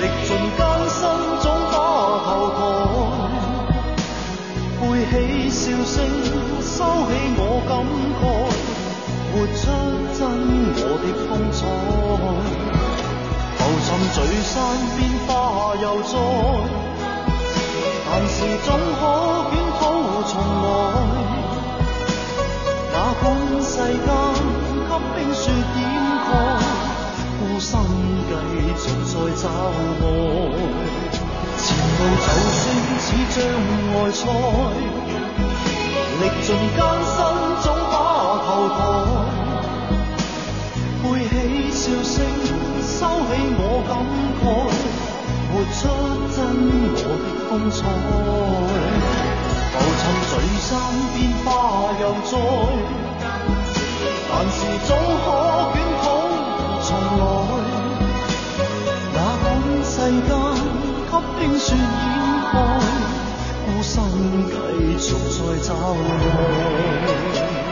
[0.00, 1.00] 历尽艰辛
[1.40, 1.74] 总把
[2.24, 2.60] 头抬。
[4.80, 5.12] 背起
[5.50, 5.94] 笑声
[6.62, 6.74] 收
[7.08, 7.70] 起我感
[8.18, 8.22] 慨。
[9.32, 9.60] 活出
[10.16, 10.20] 真
[10.76, 11.60] 我的风采。
[13.58, 14.50] 浮沉聚散
[14.96, 15.30] 变化
[15.80, 16.14] 又再。
[18.04, 18.68] 但是总
[19.00, 19.02] 可
[19.50, 19.80] 卷土
[20.28, 20.64] 重来？
[22.92, 23.24] 那管
[23.62, 24.06] 世间
[24.88, 25.42] 给冰雪
[27.62, 27.78] 心
[28.26, 28.30] 计，
[28.76, 30.04] 尽在找爱。
[31.62, 32.26] 前路就
[32.58, 32.60] 算
[32.98, 33.38] 似障
[33.94, 34.20] 碍赛，
[36.18, 37.16] 历尽艰辛
[37.62, 37.94] 总把
[38.42, 38.76] 头抬。
[41.04, 41.32] 背起
[41.70, 42.12] 笑声，
[42.82, 42.98] 收
[43.28, 43.90] 起我感
[44.42, 44.44] 慨，
[45.52, 45.80] 活出
[46.34, 46.36] 真
[46.98, 47.78] 我的风采。
[49.72, 50.68] 浮沉聚散
[51.14, 51.46] 变化
[52.00, 52.32] 又再，
[54.28, 54.90] 凡事总
[55.24, 55.26] 可
[55.74, 56.04] 卷土。
[56.92, 57.16] 无
[57.58, 57.70] 奈，
[59.14, 59.44] 那管
[59.82, 60.28] 世间
[61.10, 61.80] 给冰雪掩
[62.52, 62.54] 盖，
[63.64, 63.92] 孤身
[64.48, 64.54] 继
[64.98, 67.71] 续在找爱。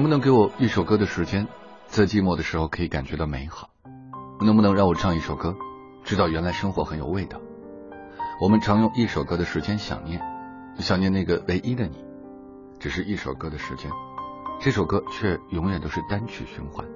[0.00, 1.46] 能不能给我一首歌的时间，
[1.86, 3.68] 在寂寞的时候可以感觉到美好？
[4.40, 5.54] 能不能让我唱一首歌，
[6.04, 7.38] 知道原来生活很有味道？
[8.40, 10.22] 我们常用一首歌的时间想念，
[10.78, 12.02] 想念那个唯一的你，
[12.78, 13.92] 只是一首歌的时间，
[14.58, 16.86] 这首歌却永远都是单曲循环。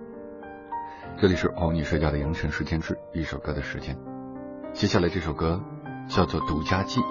[1.19, 3.99] 这里是哄你睡觉的羊晨时间之一首歌的时间，
[4.73, 5.63] 接下来这首歌
[6.09, 7.03] 叫做《独家记忆》，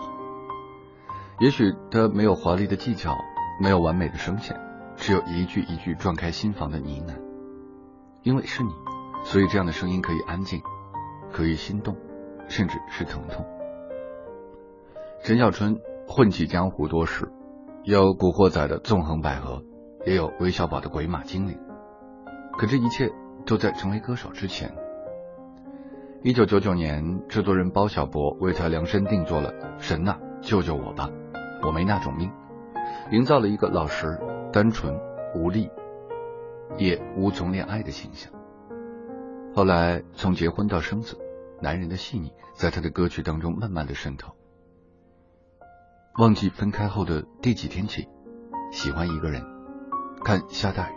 [1.39, 3.15] 也许它没有华丽的技巧，
[3.61, 4.59] 没有完美的声线。
[4.95, 7.19] 只有一句一句撞开心房的呢喃，
[8.21, 8.71] 因为是你，
[9.23, 10.61] 所以这样的声音可以安静，
[11.31, 11.97] 可以心动，
[12.47, 13.45] 甚至是疼痛。
[15.23, 17.31] 陈小春混迹江湖多时，
[17.83, 19.63] 有古惑仔的纵横捭阖，
[20.05, 21.59] 也有韦小宝的鬼马精灵。
[22.57, 23.11] 可这一切
[23.45, 24.73] 都在成为歌手之前。
[26.21, 31.09] 一九九九年，制作人包小柏为他量身定做了《神呐，救救我吧，
[31.65, 32.29] 我没那种命》，
[33.11, 34.19] 营造了一个老实。
[34.53, 34.95] 单纯、
[35.33, 35.67] 无力，
[36.77, 38.31] 也无从恋爱的形象。
[39.55, 41.17] 后来从结婚到生子，
[41.59, 44.35] 男人的细腻在他的歌曲当中慢慢的渗透。
[46.19, 48.07] 忘记分开后的第几天起，
[48.71, 49.43] 喜欢一个人，
[50.23, 50.93] 看下大雨，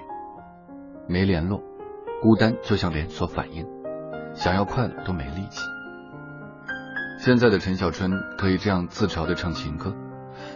[1.09, 1.63] 没联络，
[2.21, 3.67] 孤单就像连锁反应，
[4.35, 5.63] 想要快乐都没力气。
[7.19, 9.97] 现在的陈小春可以这样自嘲的唱情歌。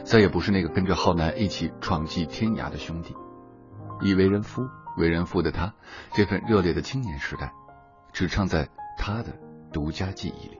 [0.05, 3.15] 再也不是那个跟着浩南一起闯迹天涯的兄弟，
[4.01, 4.63] 已为人夫、
[4.97, 5.73] 为人父的他，
[6.13, 7.53] 这份热烈的青年时代，
[8.13, 9.33] 只唱在他的
[9.73, 10.60] 独家记忆里。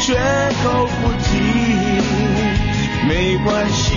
[0.00, 0.14] 绝
[0.62, 1.28] 口不提。
[3.08, 3.94] 没关系，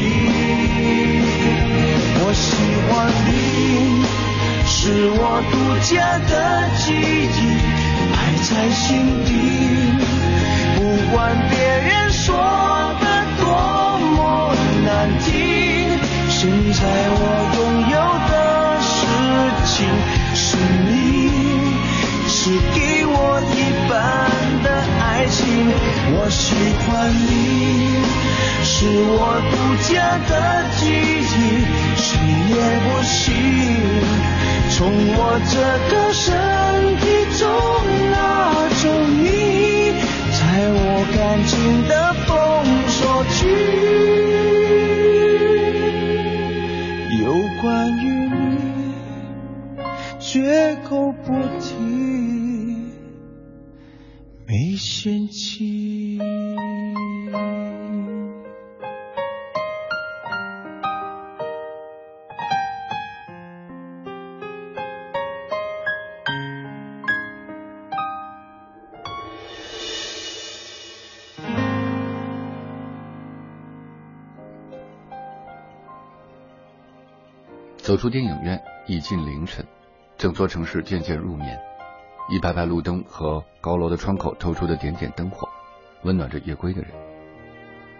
[2.21, 2.45] 我喜
[2.87, 3.29] 欢你，
[4.67, 5.21] 是我
[5.51, 6.31] 独家的
[6.77, 7.39] 记忆，
[8.11, 8.85] 埋在心
[9.25, 9.27] 底。
[10.75, 10.79] 不
[11.11, 11.17] 管
[11.49, 12.27] 别人说
[13.01, 13.05] 的
[13.39, 13.43] 多
[14.15, 14.17] 么
[14.85, 14.87] 难
[15.19, 15.27] 听，
[16.29, 16.37] 现
[16.71, 16.79] 在
[17.11, 17.17] 我
[17.55, 17.95] 拥有
[18.29, 18.31] 的
[18.79, 18.87] 事
[19.65, 19.75] 情
[20.35, 20.47] 是
[20.85, 20.87] 你，
[22.27, 22.37] 是
[22.75, 22.77] 给
[23.07, 23.17] 我
[23.55, 23.57] 一
[23.89, 23.91] 半
[24.63, 24.69] 的
[25.01, 25.45] 爱情。
[26.13, 26.55] 我喜
[26.85, 27.29] 欢你。
[28.61, 29.53] 是我独
[29.91, 30.31] 家的
[30.77, 31.27] 记忆，
[31.95, 32.07] 谁
[32.49, 32.53] 也
[32.85, 33.17] 不行
[34.71, 34.77] 从
[35.15, 35.53] 我这
[35.89, 36.25] 个身
[36.99, 37.03] 体
[37.37, 37.41] 中
[38.11, 38.15] 拿
[38.81, 38.83] 走
[39.23, 39.25] 你，
[40.31, 40.39] 在
[40.71, 40.77] 我
[41.15, 41.51] 感情
[41.87, 41.91] 的
[42.25, 42.29] 封
[42.87, 42.99] 锁
[43.33, 43.39] 区，
[77.89, 79.65] 走出电影院，已近凌晨，
[80.15, 81.59] 整座城市渐渐入眠。
[82.29, 85.49] 一排排路灯和高楼的窗口透出的点点灯火，
[86.03, 86.91] 温暖着夜归的人。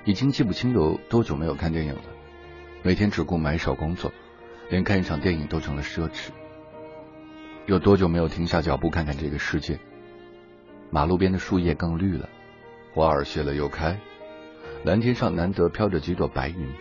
[0.06, 2.02] 已经记不清有多久没有看电影了。
[2.84, 4.12] 每天只顾埋首工作，
[4.70, 6.30] 连看一场电影都成了奢侈。
[7.66, 9.80] 有多久没有停下脚步看看这个世界？
[10.92, 12.30] 马路边的树叶更绿了，
[12.94, 13.98] 花儿谢了又开，
[14.84, 16.72] 蓝天上难得飘着几朵白云，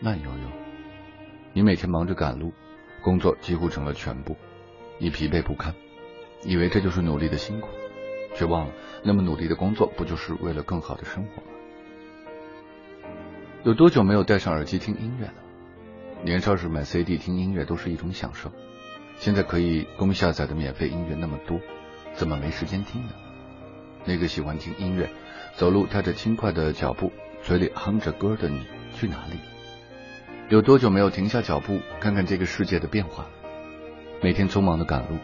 [0.00, 0.63] 慢悠悠。
[1.56, 2.52] 你每天忙着赶路，
[3.00, 4.36] 工作几乎成了全部，
[4.98, 5.72] 你疲惫不堪，
[6.42, 7.68] 以为这就是努力的辛苦，
[8.34, 8.72] 却忘了
[9.04, 11.48] 那么努力的工作不就是为了更好的生活吗？
[13.62, 15.34] 有多久没有戴上耳机听音乐了？
[16.24, 18.50] 年少时买 CD 听音乐都是一种享受，
[19.14, 21.60] 现在可以供下载的免费音乐那么多，
[22.14, 23.12] 怎么没时间听呢？
[24.04, 25.08] 那个喜欢听音乐、
[25.54, 29.38] 走路踏着轻快的脚步、嘴里哼着歌的你去哪里？
[30.50, 33.26] 有多久没有停下脚步看看这个世界的变化？
[34.20, 35.16] 每天匆忙的赶路，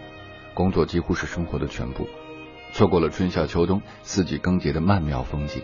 [0.54, 2.08] 工作几乎是生活的全部，
[2.72, 5.62] 错过了春夏秋冬四季更迭的曼妙风景。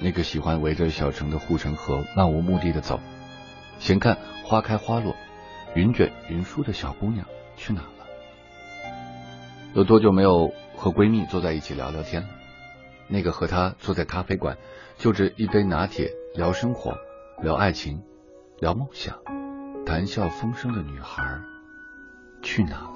[0.00, 2.98] 那个喜欢围着小城的护城河漫无目的的走，
[3.78, 5.14] 闲看花开花落、
[5.74, 7.26] 云卷云舒的小姑娘
[7.56, 8.06] 去哪了？
[9.74, 12.28] 有多久没有和闺蜜坐在一起聊聊天了？
[13.06, 14.56] 那个和她坐在咖啡馆
[14.96, 16.96] 就着一杯拿铁聊生活、
[17.42, 18.02] 聊爱情。
[18.58, 19.14] 聊梦想，
[19.84, 21.38] 谈笑风生的女孩
[22.40, 22.95] 去哪了？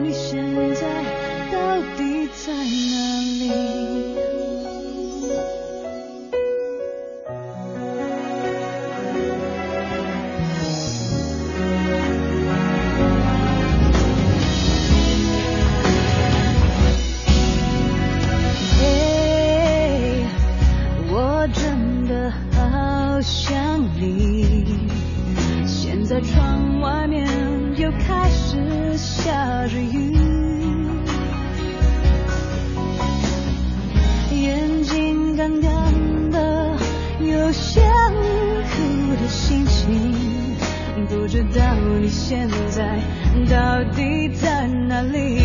[43.61, 45.39] 到底在哪里？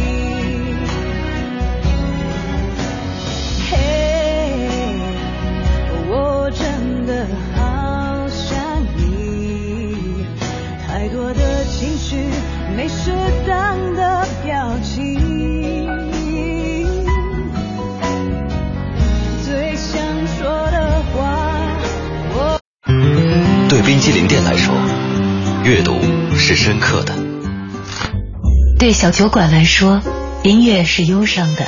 [3.68, 3.76] 嘿，
[6.08, 8.56] 我真的好想
[8.96, 10.24] 你，
[10.86, 12.16] 太多的情绪，
[12.74, 13.12] 没适
[13.46, 15.20] 当的表情。
[19.44, 20.00] 最想
[20.38, 21.68] 说的话，
[22.32, 22.58] 我。
[23.68, 24.74] 对冰激凌店来说，
[25.64, 26.00] 阅读
[26.34, 27.12] 是深刻的；
[28.78, 30.02] 对小酒馆来说，
[30.44, 31.62] 音乐是忧伤的；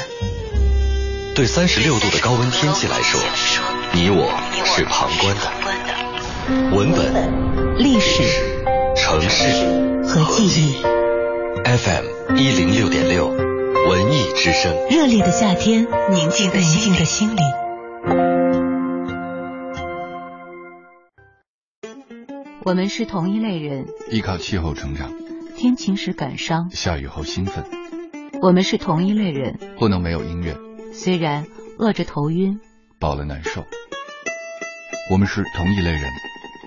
[1.35, 3.19] 对三十六度的高温天气来说，
[3.95, 4.31] 你我
[4.67, 6.77] 是旁观的。
[6.77, 8.23] 文本、历史、
[8.95, 10.83] 城市和记忆。
[11.65, 14.71] FM 一零六点六，文艺之声。
[14.91, 17.43] 热烈的夏天，宁静的宁静的心灵。
[22.65, 25.11] 我们是同一类人，依靠气候成长，
[25.59, 27.65] 天晴时感伤，下雨后兴奋。
[28.41, 30.57] 我们是同一类人，不能没有音乐，
[30.93, 31.45] 虽然
[31.81, 32.61] 饿着头晕，
[33.01, 33.65] 饱了难受。
[35.11, 36.03] 我们是同一类人，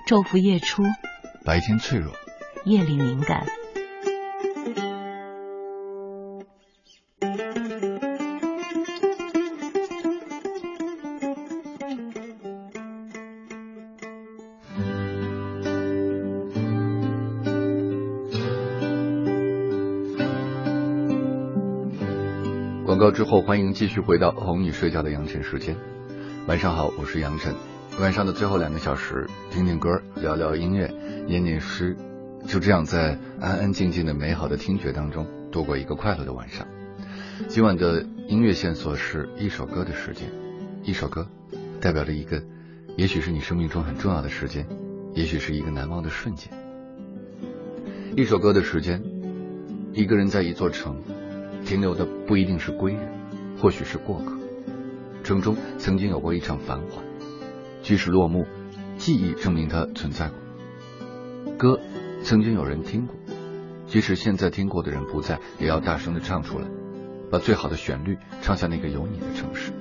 [0.09, 0.83] 昼伏夜出，
[1.45, 2.11] 白天脆弱，
[2.65, 3.47] 夜里敏感。
[23.11, 25.75] 之后，欢迎继续回到哄你睡觉的杨晨时间。
[26.47, 27.53] 晚上好，我是杨晨。
[27.99, 30.93] 晚上的最后两个小时，听听歌，聊聊音乐，
[31.27, 31.97] 念念诗，
[32.47, 36.65] 就这样在安安静静的美好的听觉当中度过一个快乐的晚上。
[37.47, 40.29] 今晚的音乐线索是一首歌的时间，
[40.83, 41.27] 一首歌
[41.81, 42.41] 代表着一个，
[42.95, 44.65] 也许是你生命中很重要的时间，
[45.13, 46.49] 也许是一个难忘的瞬间。
[48.15, 49.03] 一首歌的时间，
[49.91, 50.95] 一个人在一座城。
[51.65, 53.09] 停留的不一定是归人，
[53.57, 54.37] 或许是过客。
[55.23, 57.01] 城中曾经有过一场繁华，
[57.81, 58.45] 即使落幕，
[58.97, 60.37] 记忆证明它存在过。
[61.57, 61.79] 歌
[62.23, 63.15] 曾经有人听过，
[63.85, 66.65] 即使现在听过的人不在，也要大声的唱出来，
[67.29, 69.71] 把最好的旋律唱向那个有你的城市。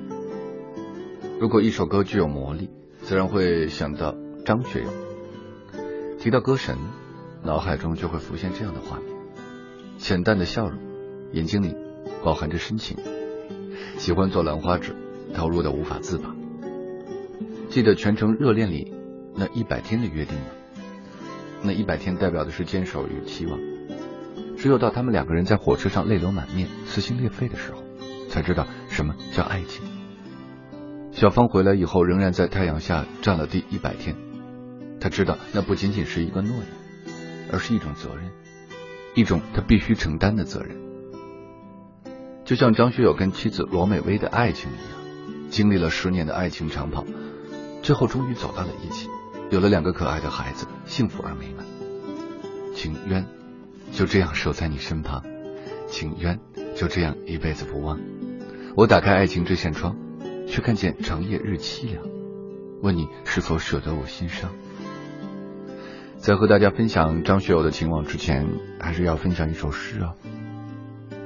[1.40, 2.68] 如果一首歌具有魔力，
[3.00, 4.90] 自然会想到张学友。
[6.18, 6.76] 提到歌神，
[7.42, 9.06] 脑海中就会浮现这样的画面：
[9.96, 10.89] 浅淡的笑容。
[11.32, 11.74] 眼睛里
[12.24, 12.96] 饱含着深情，
[13.98, 14.94] 喜欢做兰花指，
[15.34, 16.34] 投入的无法自拔。
[17.68, 18.92] 记得全程热恋里
[19.36, 20.46] 那一百天的约定吗？
[21.62, 23.58] 那一百天代表的是坚守与期望。
[24.56, 27.82] 只有到他们两个人在火车上泪流满面、撕心裂肺的时候，
[28.28, 29.84] 才知道什么叫爱情。
[31.12, 34.16] 小芳回来以后，仍然在太阳下站了第一百天。
[35.00, 36.66] 他知道那不仅仅是一个诺言，
[37.52, 38.30] 而是一种责任，
[39.14, 40.89] 一种他必须承担的责任。
[42.50, 47.06] 就像张学友跟妻子罗美薇的爱情一样，经历了十年的爱情长跑，
[47.80, 49.08] 最后终于走到了一起，
[49.50, 51.64] 有了两个可爱的孩子，幸福而美满。
[52.74, 53.24] 情愿
[53.92, 55.22] 就这样守在你身旁，
[55.86, 56.40] 情愿
[56.74, 58.00] 就这样一辈子不忘。
[58.74, 59.94] 我打开爱情这扇窗，
[60.48, 62.02] 却看见长夜日凄凉。
[62.82, 64.50] 问你是否舍得我心伤。
[66.16, 68.44] 在和大家分享张学友的情网之前，
[68.80, 70.16] 还是要分享一首诗啊。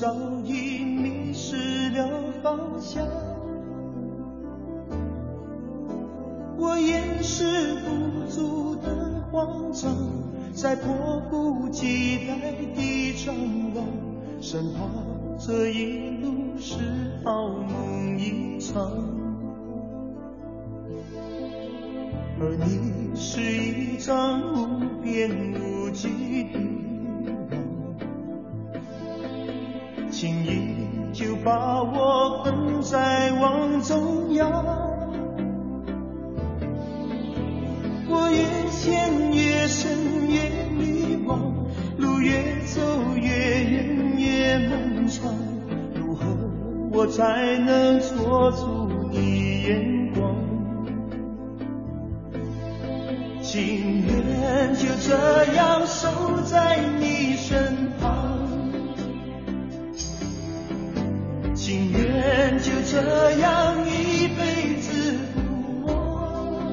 [0.00, 0.14] 早
[0.44, 2.08] 已迷失了
[2.40, 3.04] 方向。
[6.56, 9.92] 我掩饰不住的慌张，
[10.52, 13.34] 在迫不及待地张
[13.74, 13.84] 望，
[14.40, 14.78] 生怕
[15.36, 16.76] 这一路是
[17.24, 18.88] 好梦一场。
[22.40, 26.08] 而你是一张无边无际
[26.52, 26.60] 的
[30.20, 30.74] 情依
[31.12, 34.50] 旧把我困在网中央，
[38.08, 41.38] 我越陷越深越迷惘，
[41.98, 42.32] 路越
[42.66, 42.80] 走
[43.14, 43.28] 越
[43.62, 45.32] 远越漫长，
[45.94, 46.26] 如何
[46.90, 50.34] 我才能捉住你眼光？
[53.40, 56.08] 情愿就这样守
[56.44, 58.17] 在你身旁。
[61.68, 66.64] 情愿就这样一辈子不忘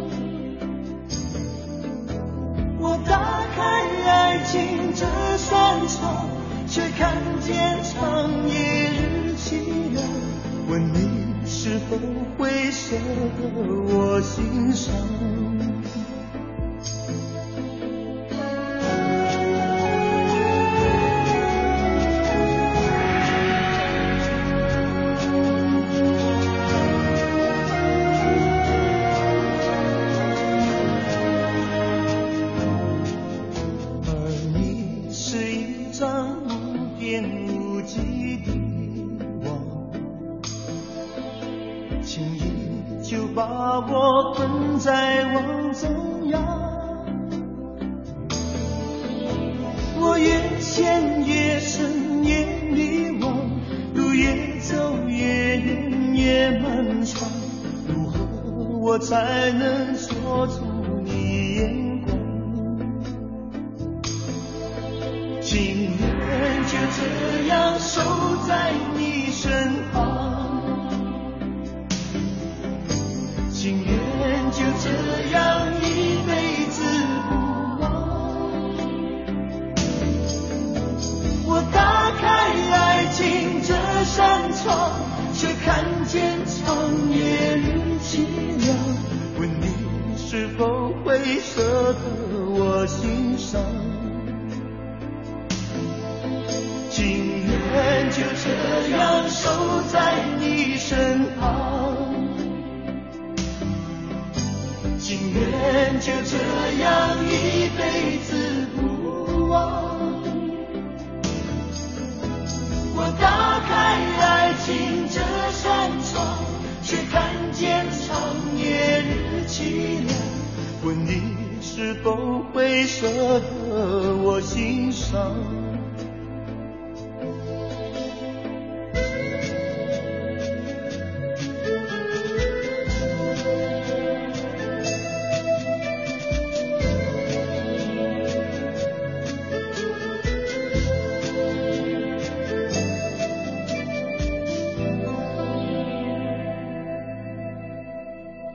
[2.80, 5.05] 我打开爱情这
[5.35, 6.30] 扇窗
[6.65, 10.01] 却看见长夜日凄凉
[10.69, 11.97] 问你是否
[12.38, 14.95] 会舍得我心伤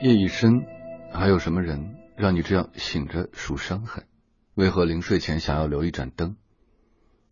[0.03, 0.65] 夜已深，
[1.13, 4.05] 还有什么人让你这样醒着数伤痕？
[4.55, 6.37] 为何临睡前想要留一盏灯？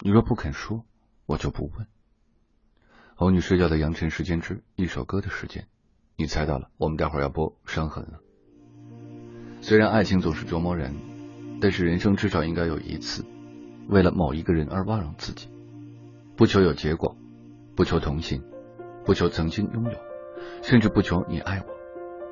[0.01, 0.85] 你若不肯说，
[1.25, 1.87] 我就不问。
[3.15, 5.67] 哄你睡觉的羊城时间之一首歌的时间，
[6.17, 8.21] 你猜到了，我们待会儿要播伤痕了。
[9.63, 10.95] 虽然爱情总是折磨人，
[11.63, 13.25] 但是人生至少应该有一次，
[13.89, 15.49] 为了某一个人而忘了自己，
[16.37, 17.17] 不求有结果，
[17.75, 18.45] 不求同行，
[19.07, 19.99] 不求曾经拥有，
[20.63, 21.78] 甚至不求你爱我，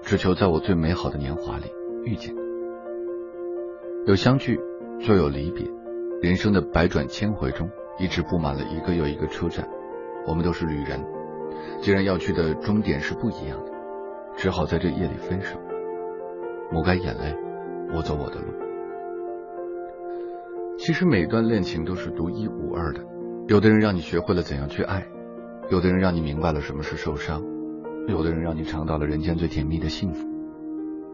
[0.07, 1.65] 只求在我最美好的年华里
[2.05, 2.33] 遇见。
[4.07, 4.57] 有相聚，
[5.01, 5.69] 就有离别。
[6.23, 7.69] 人生的百转千回中，
[7.99, 9.69] 一直布满了一个又一个车站。
[10.25, 11.05] 我们都是旅人，
[11.81, 13.73] 既然要去的终点是不一样的，
[14.37, 15.59] 只好在这夜里分手。
[16.71, 17.35] 抹干眼泪，
[17.93, 18.47] 我走我的路。
[20.79, 23.01] 其实每段恋情都是独一无二的。
[23.49, 25.05] 有的人让你学会了怎样去爱，
[25.69, 27.43] 有的人让你明白了什么是受伤，
[28.09, 30.29] 有的人让你尝到了人间最甜蜜的幸福。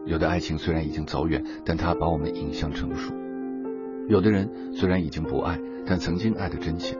[0.05, 3.13] 有的爱情虽然已经走远，但它把我们引向成熟；
[4.07, 6.97] 有的人虽然已经不爱，但曾经爱的真切。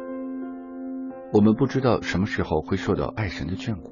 [1.32, 3.92] 我们不知道什么时候会受到爱神的眷顾，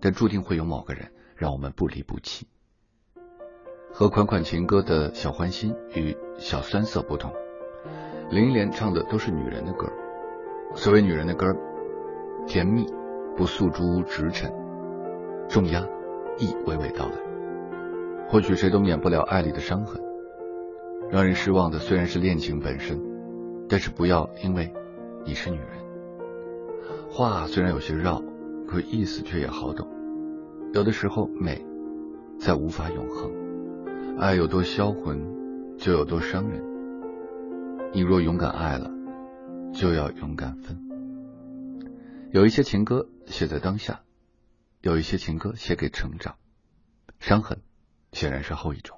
[0.00, 2.46] 但注定会有某个人让我们不离不弃。
[3.90, 7.32] 和款款情歌的小欢心与小酸涩不同，
[8.30, 9.86] 林忆莲唱的都是女人的歌。
[10.74, 11.46] 所谓女人的歌，
[12.46, 12.86] 甜蜜
[13.36, 14.52] 不诉诸直陈，
[15.48, 15.86] 重压
[16.38, 17.14] 亦娓娓道来。
[18.28, 20.02] 或许谁都免不了爱里的伤痕。
[21.10, 23.00] 让人失望的虽然是恋情本身，
[23.68, 24.72] 但是不要因为
[25.24, 25.68] 你是女人。
[27.10, 28.22] 话虽然有些绕，
[28.66, 29.88] 可意思却也好懂。
[30.74, 31.64] 有的时候美
[32.38, 33.32] 在无法永恒，
[34.18, 35.18] 爱有多销魂，
[35.78, 36.62] 就有多伤人。
[37.92, 38.90] 你若勇敢爱了。
[39.70, 40.78] 就要勇敢分。
[42.32, 44.00] 有一些情歌写在当下，
[44.80, 46.36] 有一些情歌写给成长。
[47.20, 47.62] 伤痕
[48.12, 48.97] 显然是后一种。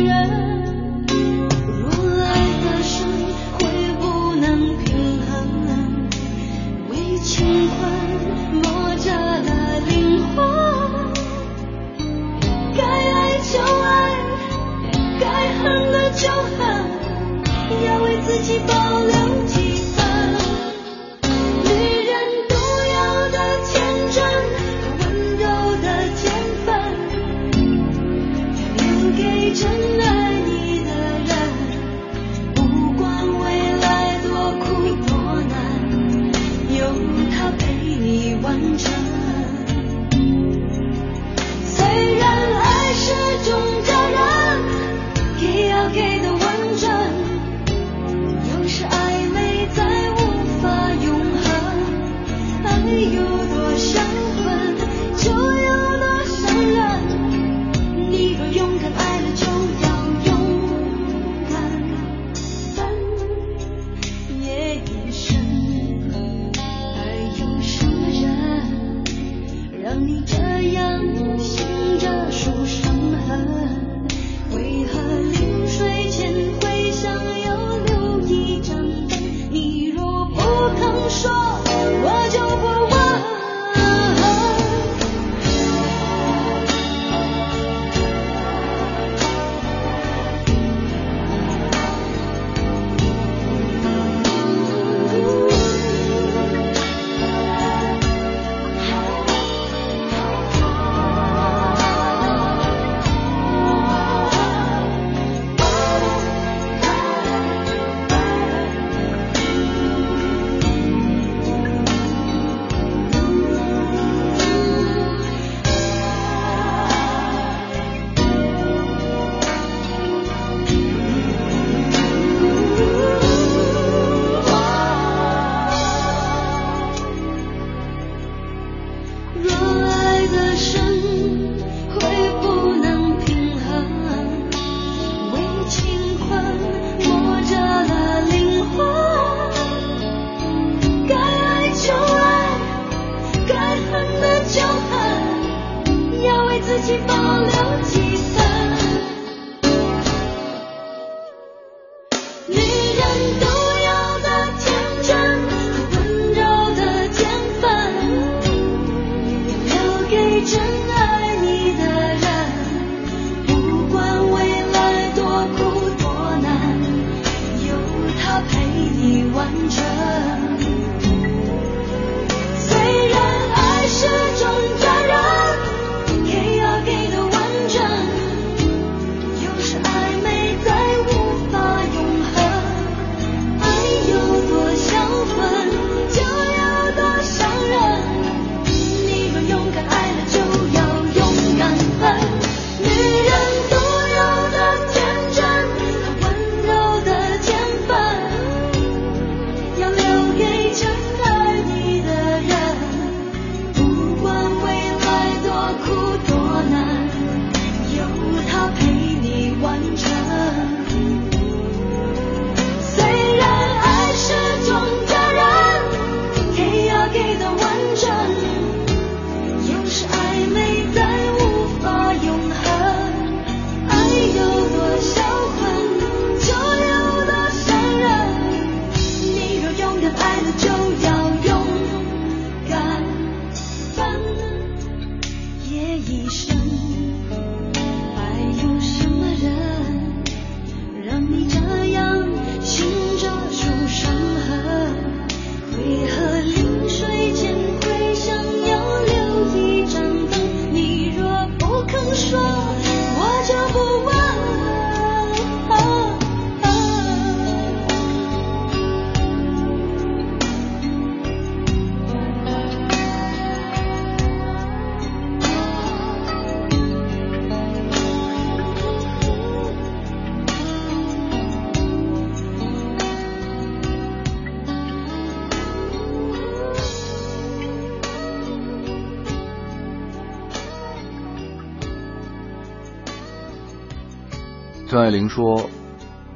[285.11, 285.69] 玲说：“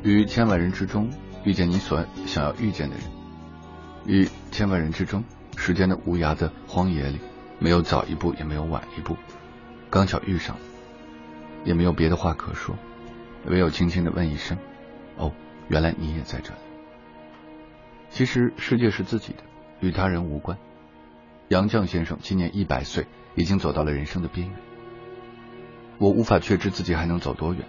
[0.04, 1.10] 于千万人之中
[1.44, 3.06] 遇见你所想要遇见的人，
[4.06, 5.24] 于千万人之中，
[5.56, 7.20] 时间的无涯的荒野里，
[7.58, 9.16] 没有早一步，也没有晚一步，
[9.90, 10.58] 刚巧遇上，
[11.64, 12.76] 也没有别的话可说，
[13.46, 14.58] 唯有轻轻的问一声
[15.18, 15.32] ：‘哦，
[15.70, 16.60] 原来你也在这里。’
[18.12, 19.44] 其实世界是自己的，
[19.80, 20.58] 与他人无关。
[21.48, 24.58] 杨绛先生今年一百岁，已经走到了人生的边缘。
[25.98, 27.64] 我无法确知自己还能走多远。”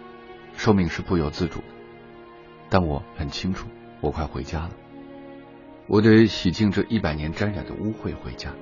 [0.56, 1.66] 寿命是不由自主的，
[2.68, 3.68] 但我很清楚，
[4.00, 4.70] 我快回家了。
[5.86, 8.52] 我得洗净这一百年沾染的污秽回家。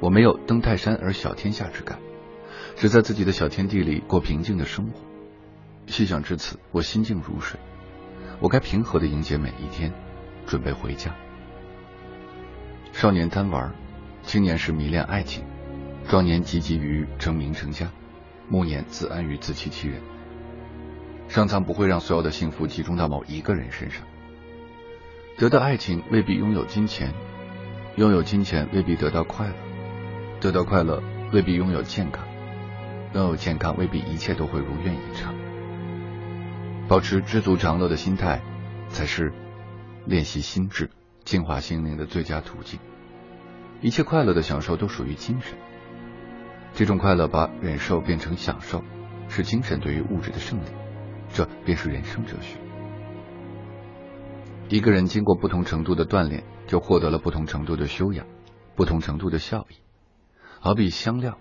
[0.00, 1.98] 我没有登泰山而小天下之感，
[2.74, 5.00] 只在自己的小天地里过平静的生活。
[5.86, 7.60] 细想至此，我心静如水。
[8.40, 9.92] 我该平和的迎接每一天，
[10.46, 11.14] 准备回家。
[12.92, 13.74] 少年贪玩，
[14.22, 15.44] 青年时迷恋爱情，
[16.08, 17.90] 壮年积极于成名成家，
[18.48, 20.00] 暮年自安于自欺欺人。
[21.28, 24.02] 上苍不会让所有的幸福集中到某一个人身上。
[25.36, 27.12] 得到爱情未必拥有金钱，
[27.96, 29.54] 拥有金钱未必得到快乐，
[30.40, 32.24] 得到快乐未必拥有健康，
[33.12, 35.34] 拥有健康未必一切都会如愿以偿。
[36.88, 38.40] 保持知足常乐的心态，
[38.88, 39.32] 才是
[40.06, 40.88] 练习心智、
[41.24, 42.78] 净化心灵的最佳途径。
[43.82, 45.58] 一切快乐的享受都属于精神，
[46.72, 48.82] 这种快乐把忍受变成享受，
[49.28, 50.68] 是精神对于物质的胜利。
[51.36, 52.56] 这便是人生哲学。
[54.70, 58.26] 一个人经过不同程度的锻炼，就获得了不同程度的修养，
[58.74, 59.74] 不同程度的效益。
[60.60, 61.36] 好比香料，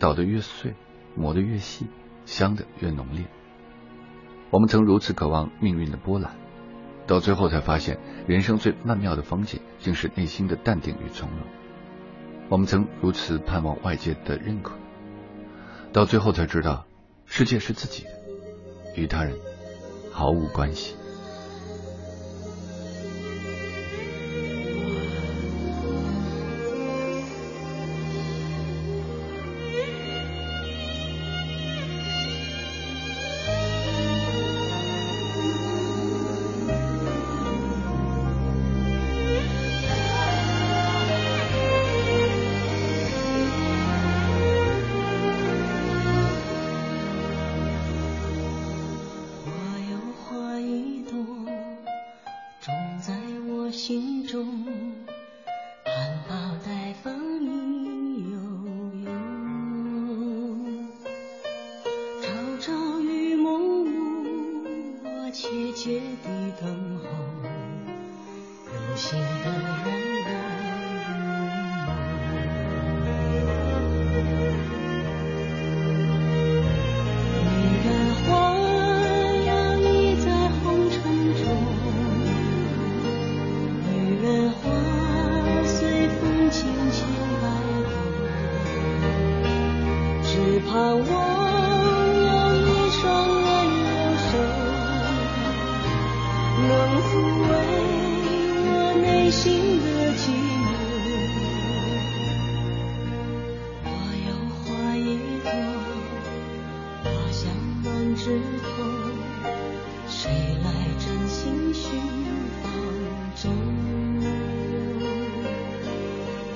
[0.00, 0.74] 捣得越碎，
[1.14, 1.86] 磨得越细，
[2.24, 3.26] 香的越浓烈。
[4.50, 6.32] 我们曾如此渴望命运的波澜，
[7.06, 11.38] 到最后才发现，人生最曼妙的风景，竟是内心的淡定与从容。
[12.48, 14.74] 我们曾如此盼望外界的认可，
[15.92, 16.86] 到最后才知道，
[17.24, 18.17] 世界是自己的。
[18.94, 19.34] 与他人
[20.10, 20.94] 毫无关系。
[107.84, 108.82] 满枝头，
[110.08, 110.30] 谁
[110.64, 110.66] 来
[110.98, 111.90] 真心寻
[112.62, 112.72] 芳
[113.36, 113.52] 踪？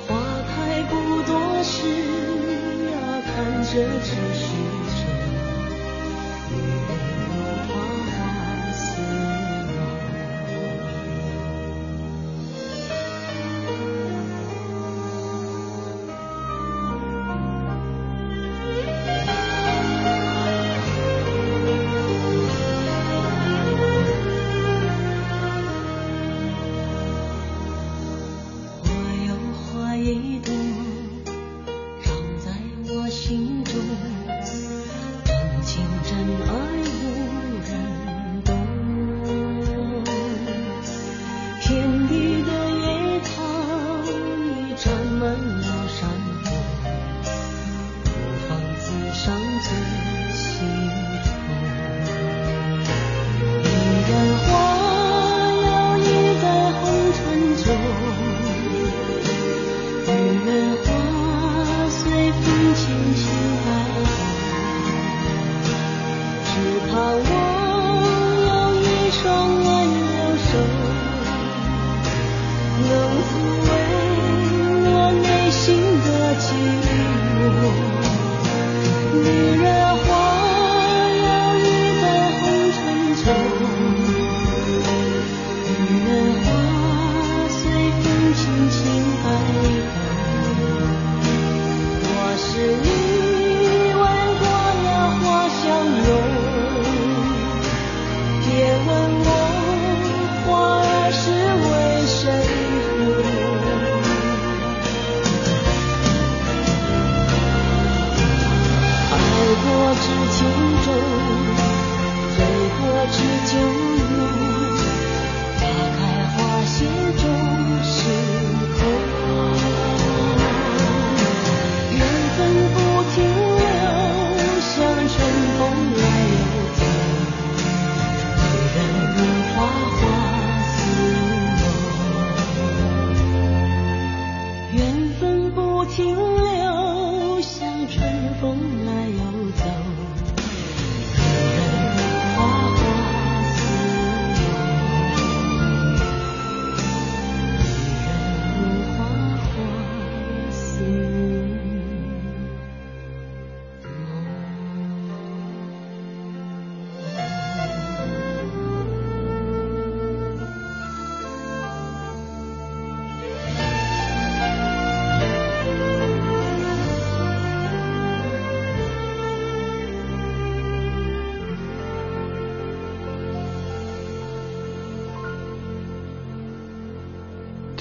[0.07, 0.17] 花
[0.49, 1.87] 开不多时
[2.91, 3.71] 呀，看着
[4.03, 4.72] 只是。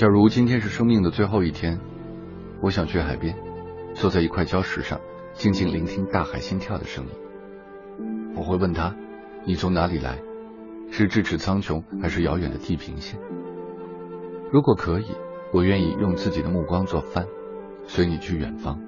[0.02, 1.80] 假如今天是生命的最后一天，
[2.60, 3.38] 我想去海边，
[3.94, 5.00] 坐在一块礁石上，
[5.36, 8.34] 静静聆听大海心跳的声音。
[8.36, 8.96] 我会问他
[9.46, 10.18] ：“你从哪里来？
[10.90, 13.20] 是咫尺苍穹，还是遥远的地平线？”
[14.52, 15.06] 如果可以，
[15.54, 17.28] 我愿意用自己的目光做帆，
[17.86, 18.82] 随你去远方。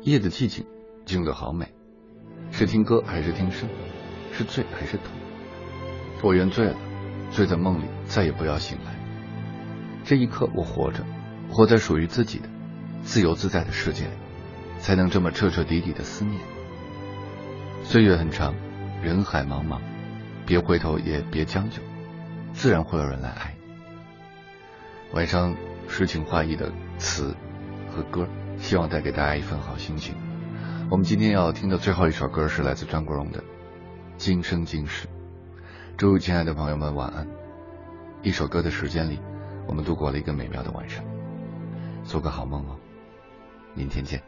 [0.00, 0.64] 夜的寂静，
[1.04, 1.74] 静得好美。
[2.52, 3.68] 是听歌还是听声？
[4.32, 5.08] 是醉还是痛？
[6.22, 6.74] 我愿醉了，
[7.30, 8.97] 醉在梦里，再也不要醒来。
[10.08, 11.04] 这一刻，我活着，
[11.50, 12.48] 活在属于自己的
[13.02, 14.12] 自由自在的世界里，
[14.78, 16.40] 才能这么彻彻底底的思念。
[17.84, 18.54] 岁月很长，
[19.02, 19.80] 人海茫茫，
[20.46, 21.82] 别回头，也别将就，
[22.54, 25.14] 自然会有人来爱你。
[25.14, 25.54] 晚上
[25.88, 27.36] 诗情画意的词
[27.94, 28.26] 和歌，
[28.56, 30.14] 希望带给大家一份好心情。
[30.90, 33.40] 我们今天要听的最后一首歌是来自张国荣的
[34.16, 35.06] 《今生今世》。
[35.98, 37.28] 祝亲爱的朋友们晚安。
[38.22, 39.20] 一首歌的时间里。
[39.68, 41.04] 我们度过了一个美妙的晚上，
[42.02, 42.76] 做个好梦哦，
[43.74, 44.20] 明天见。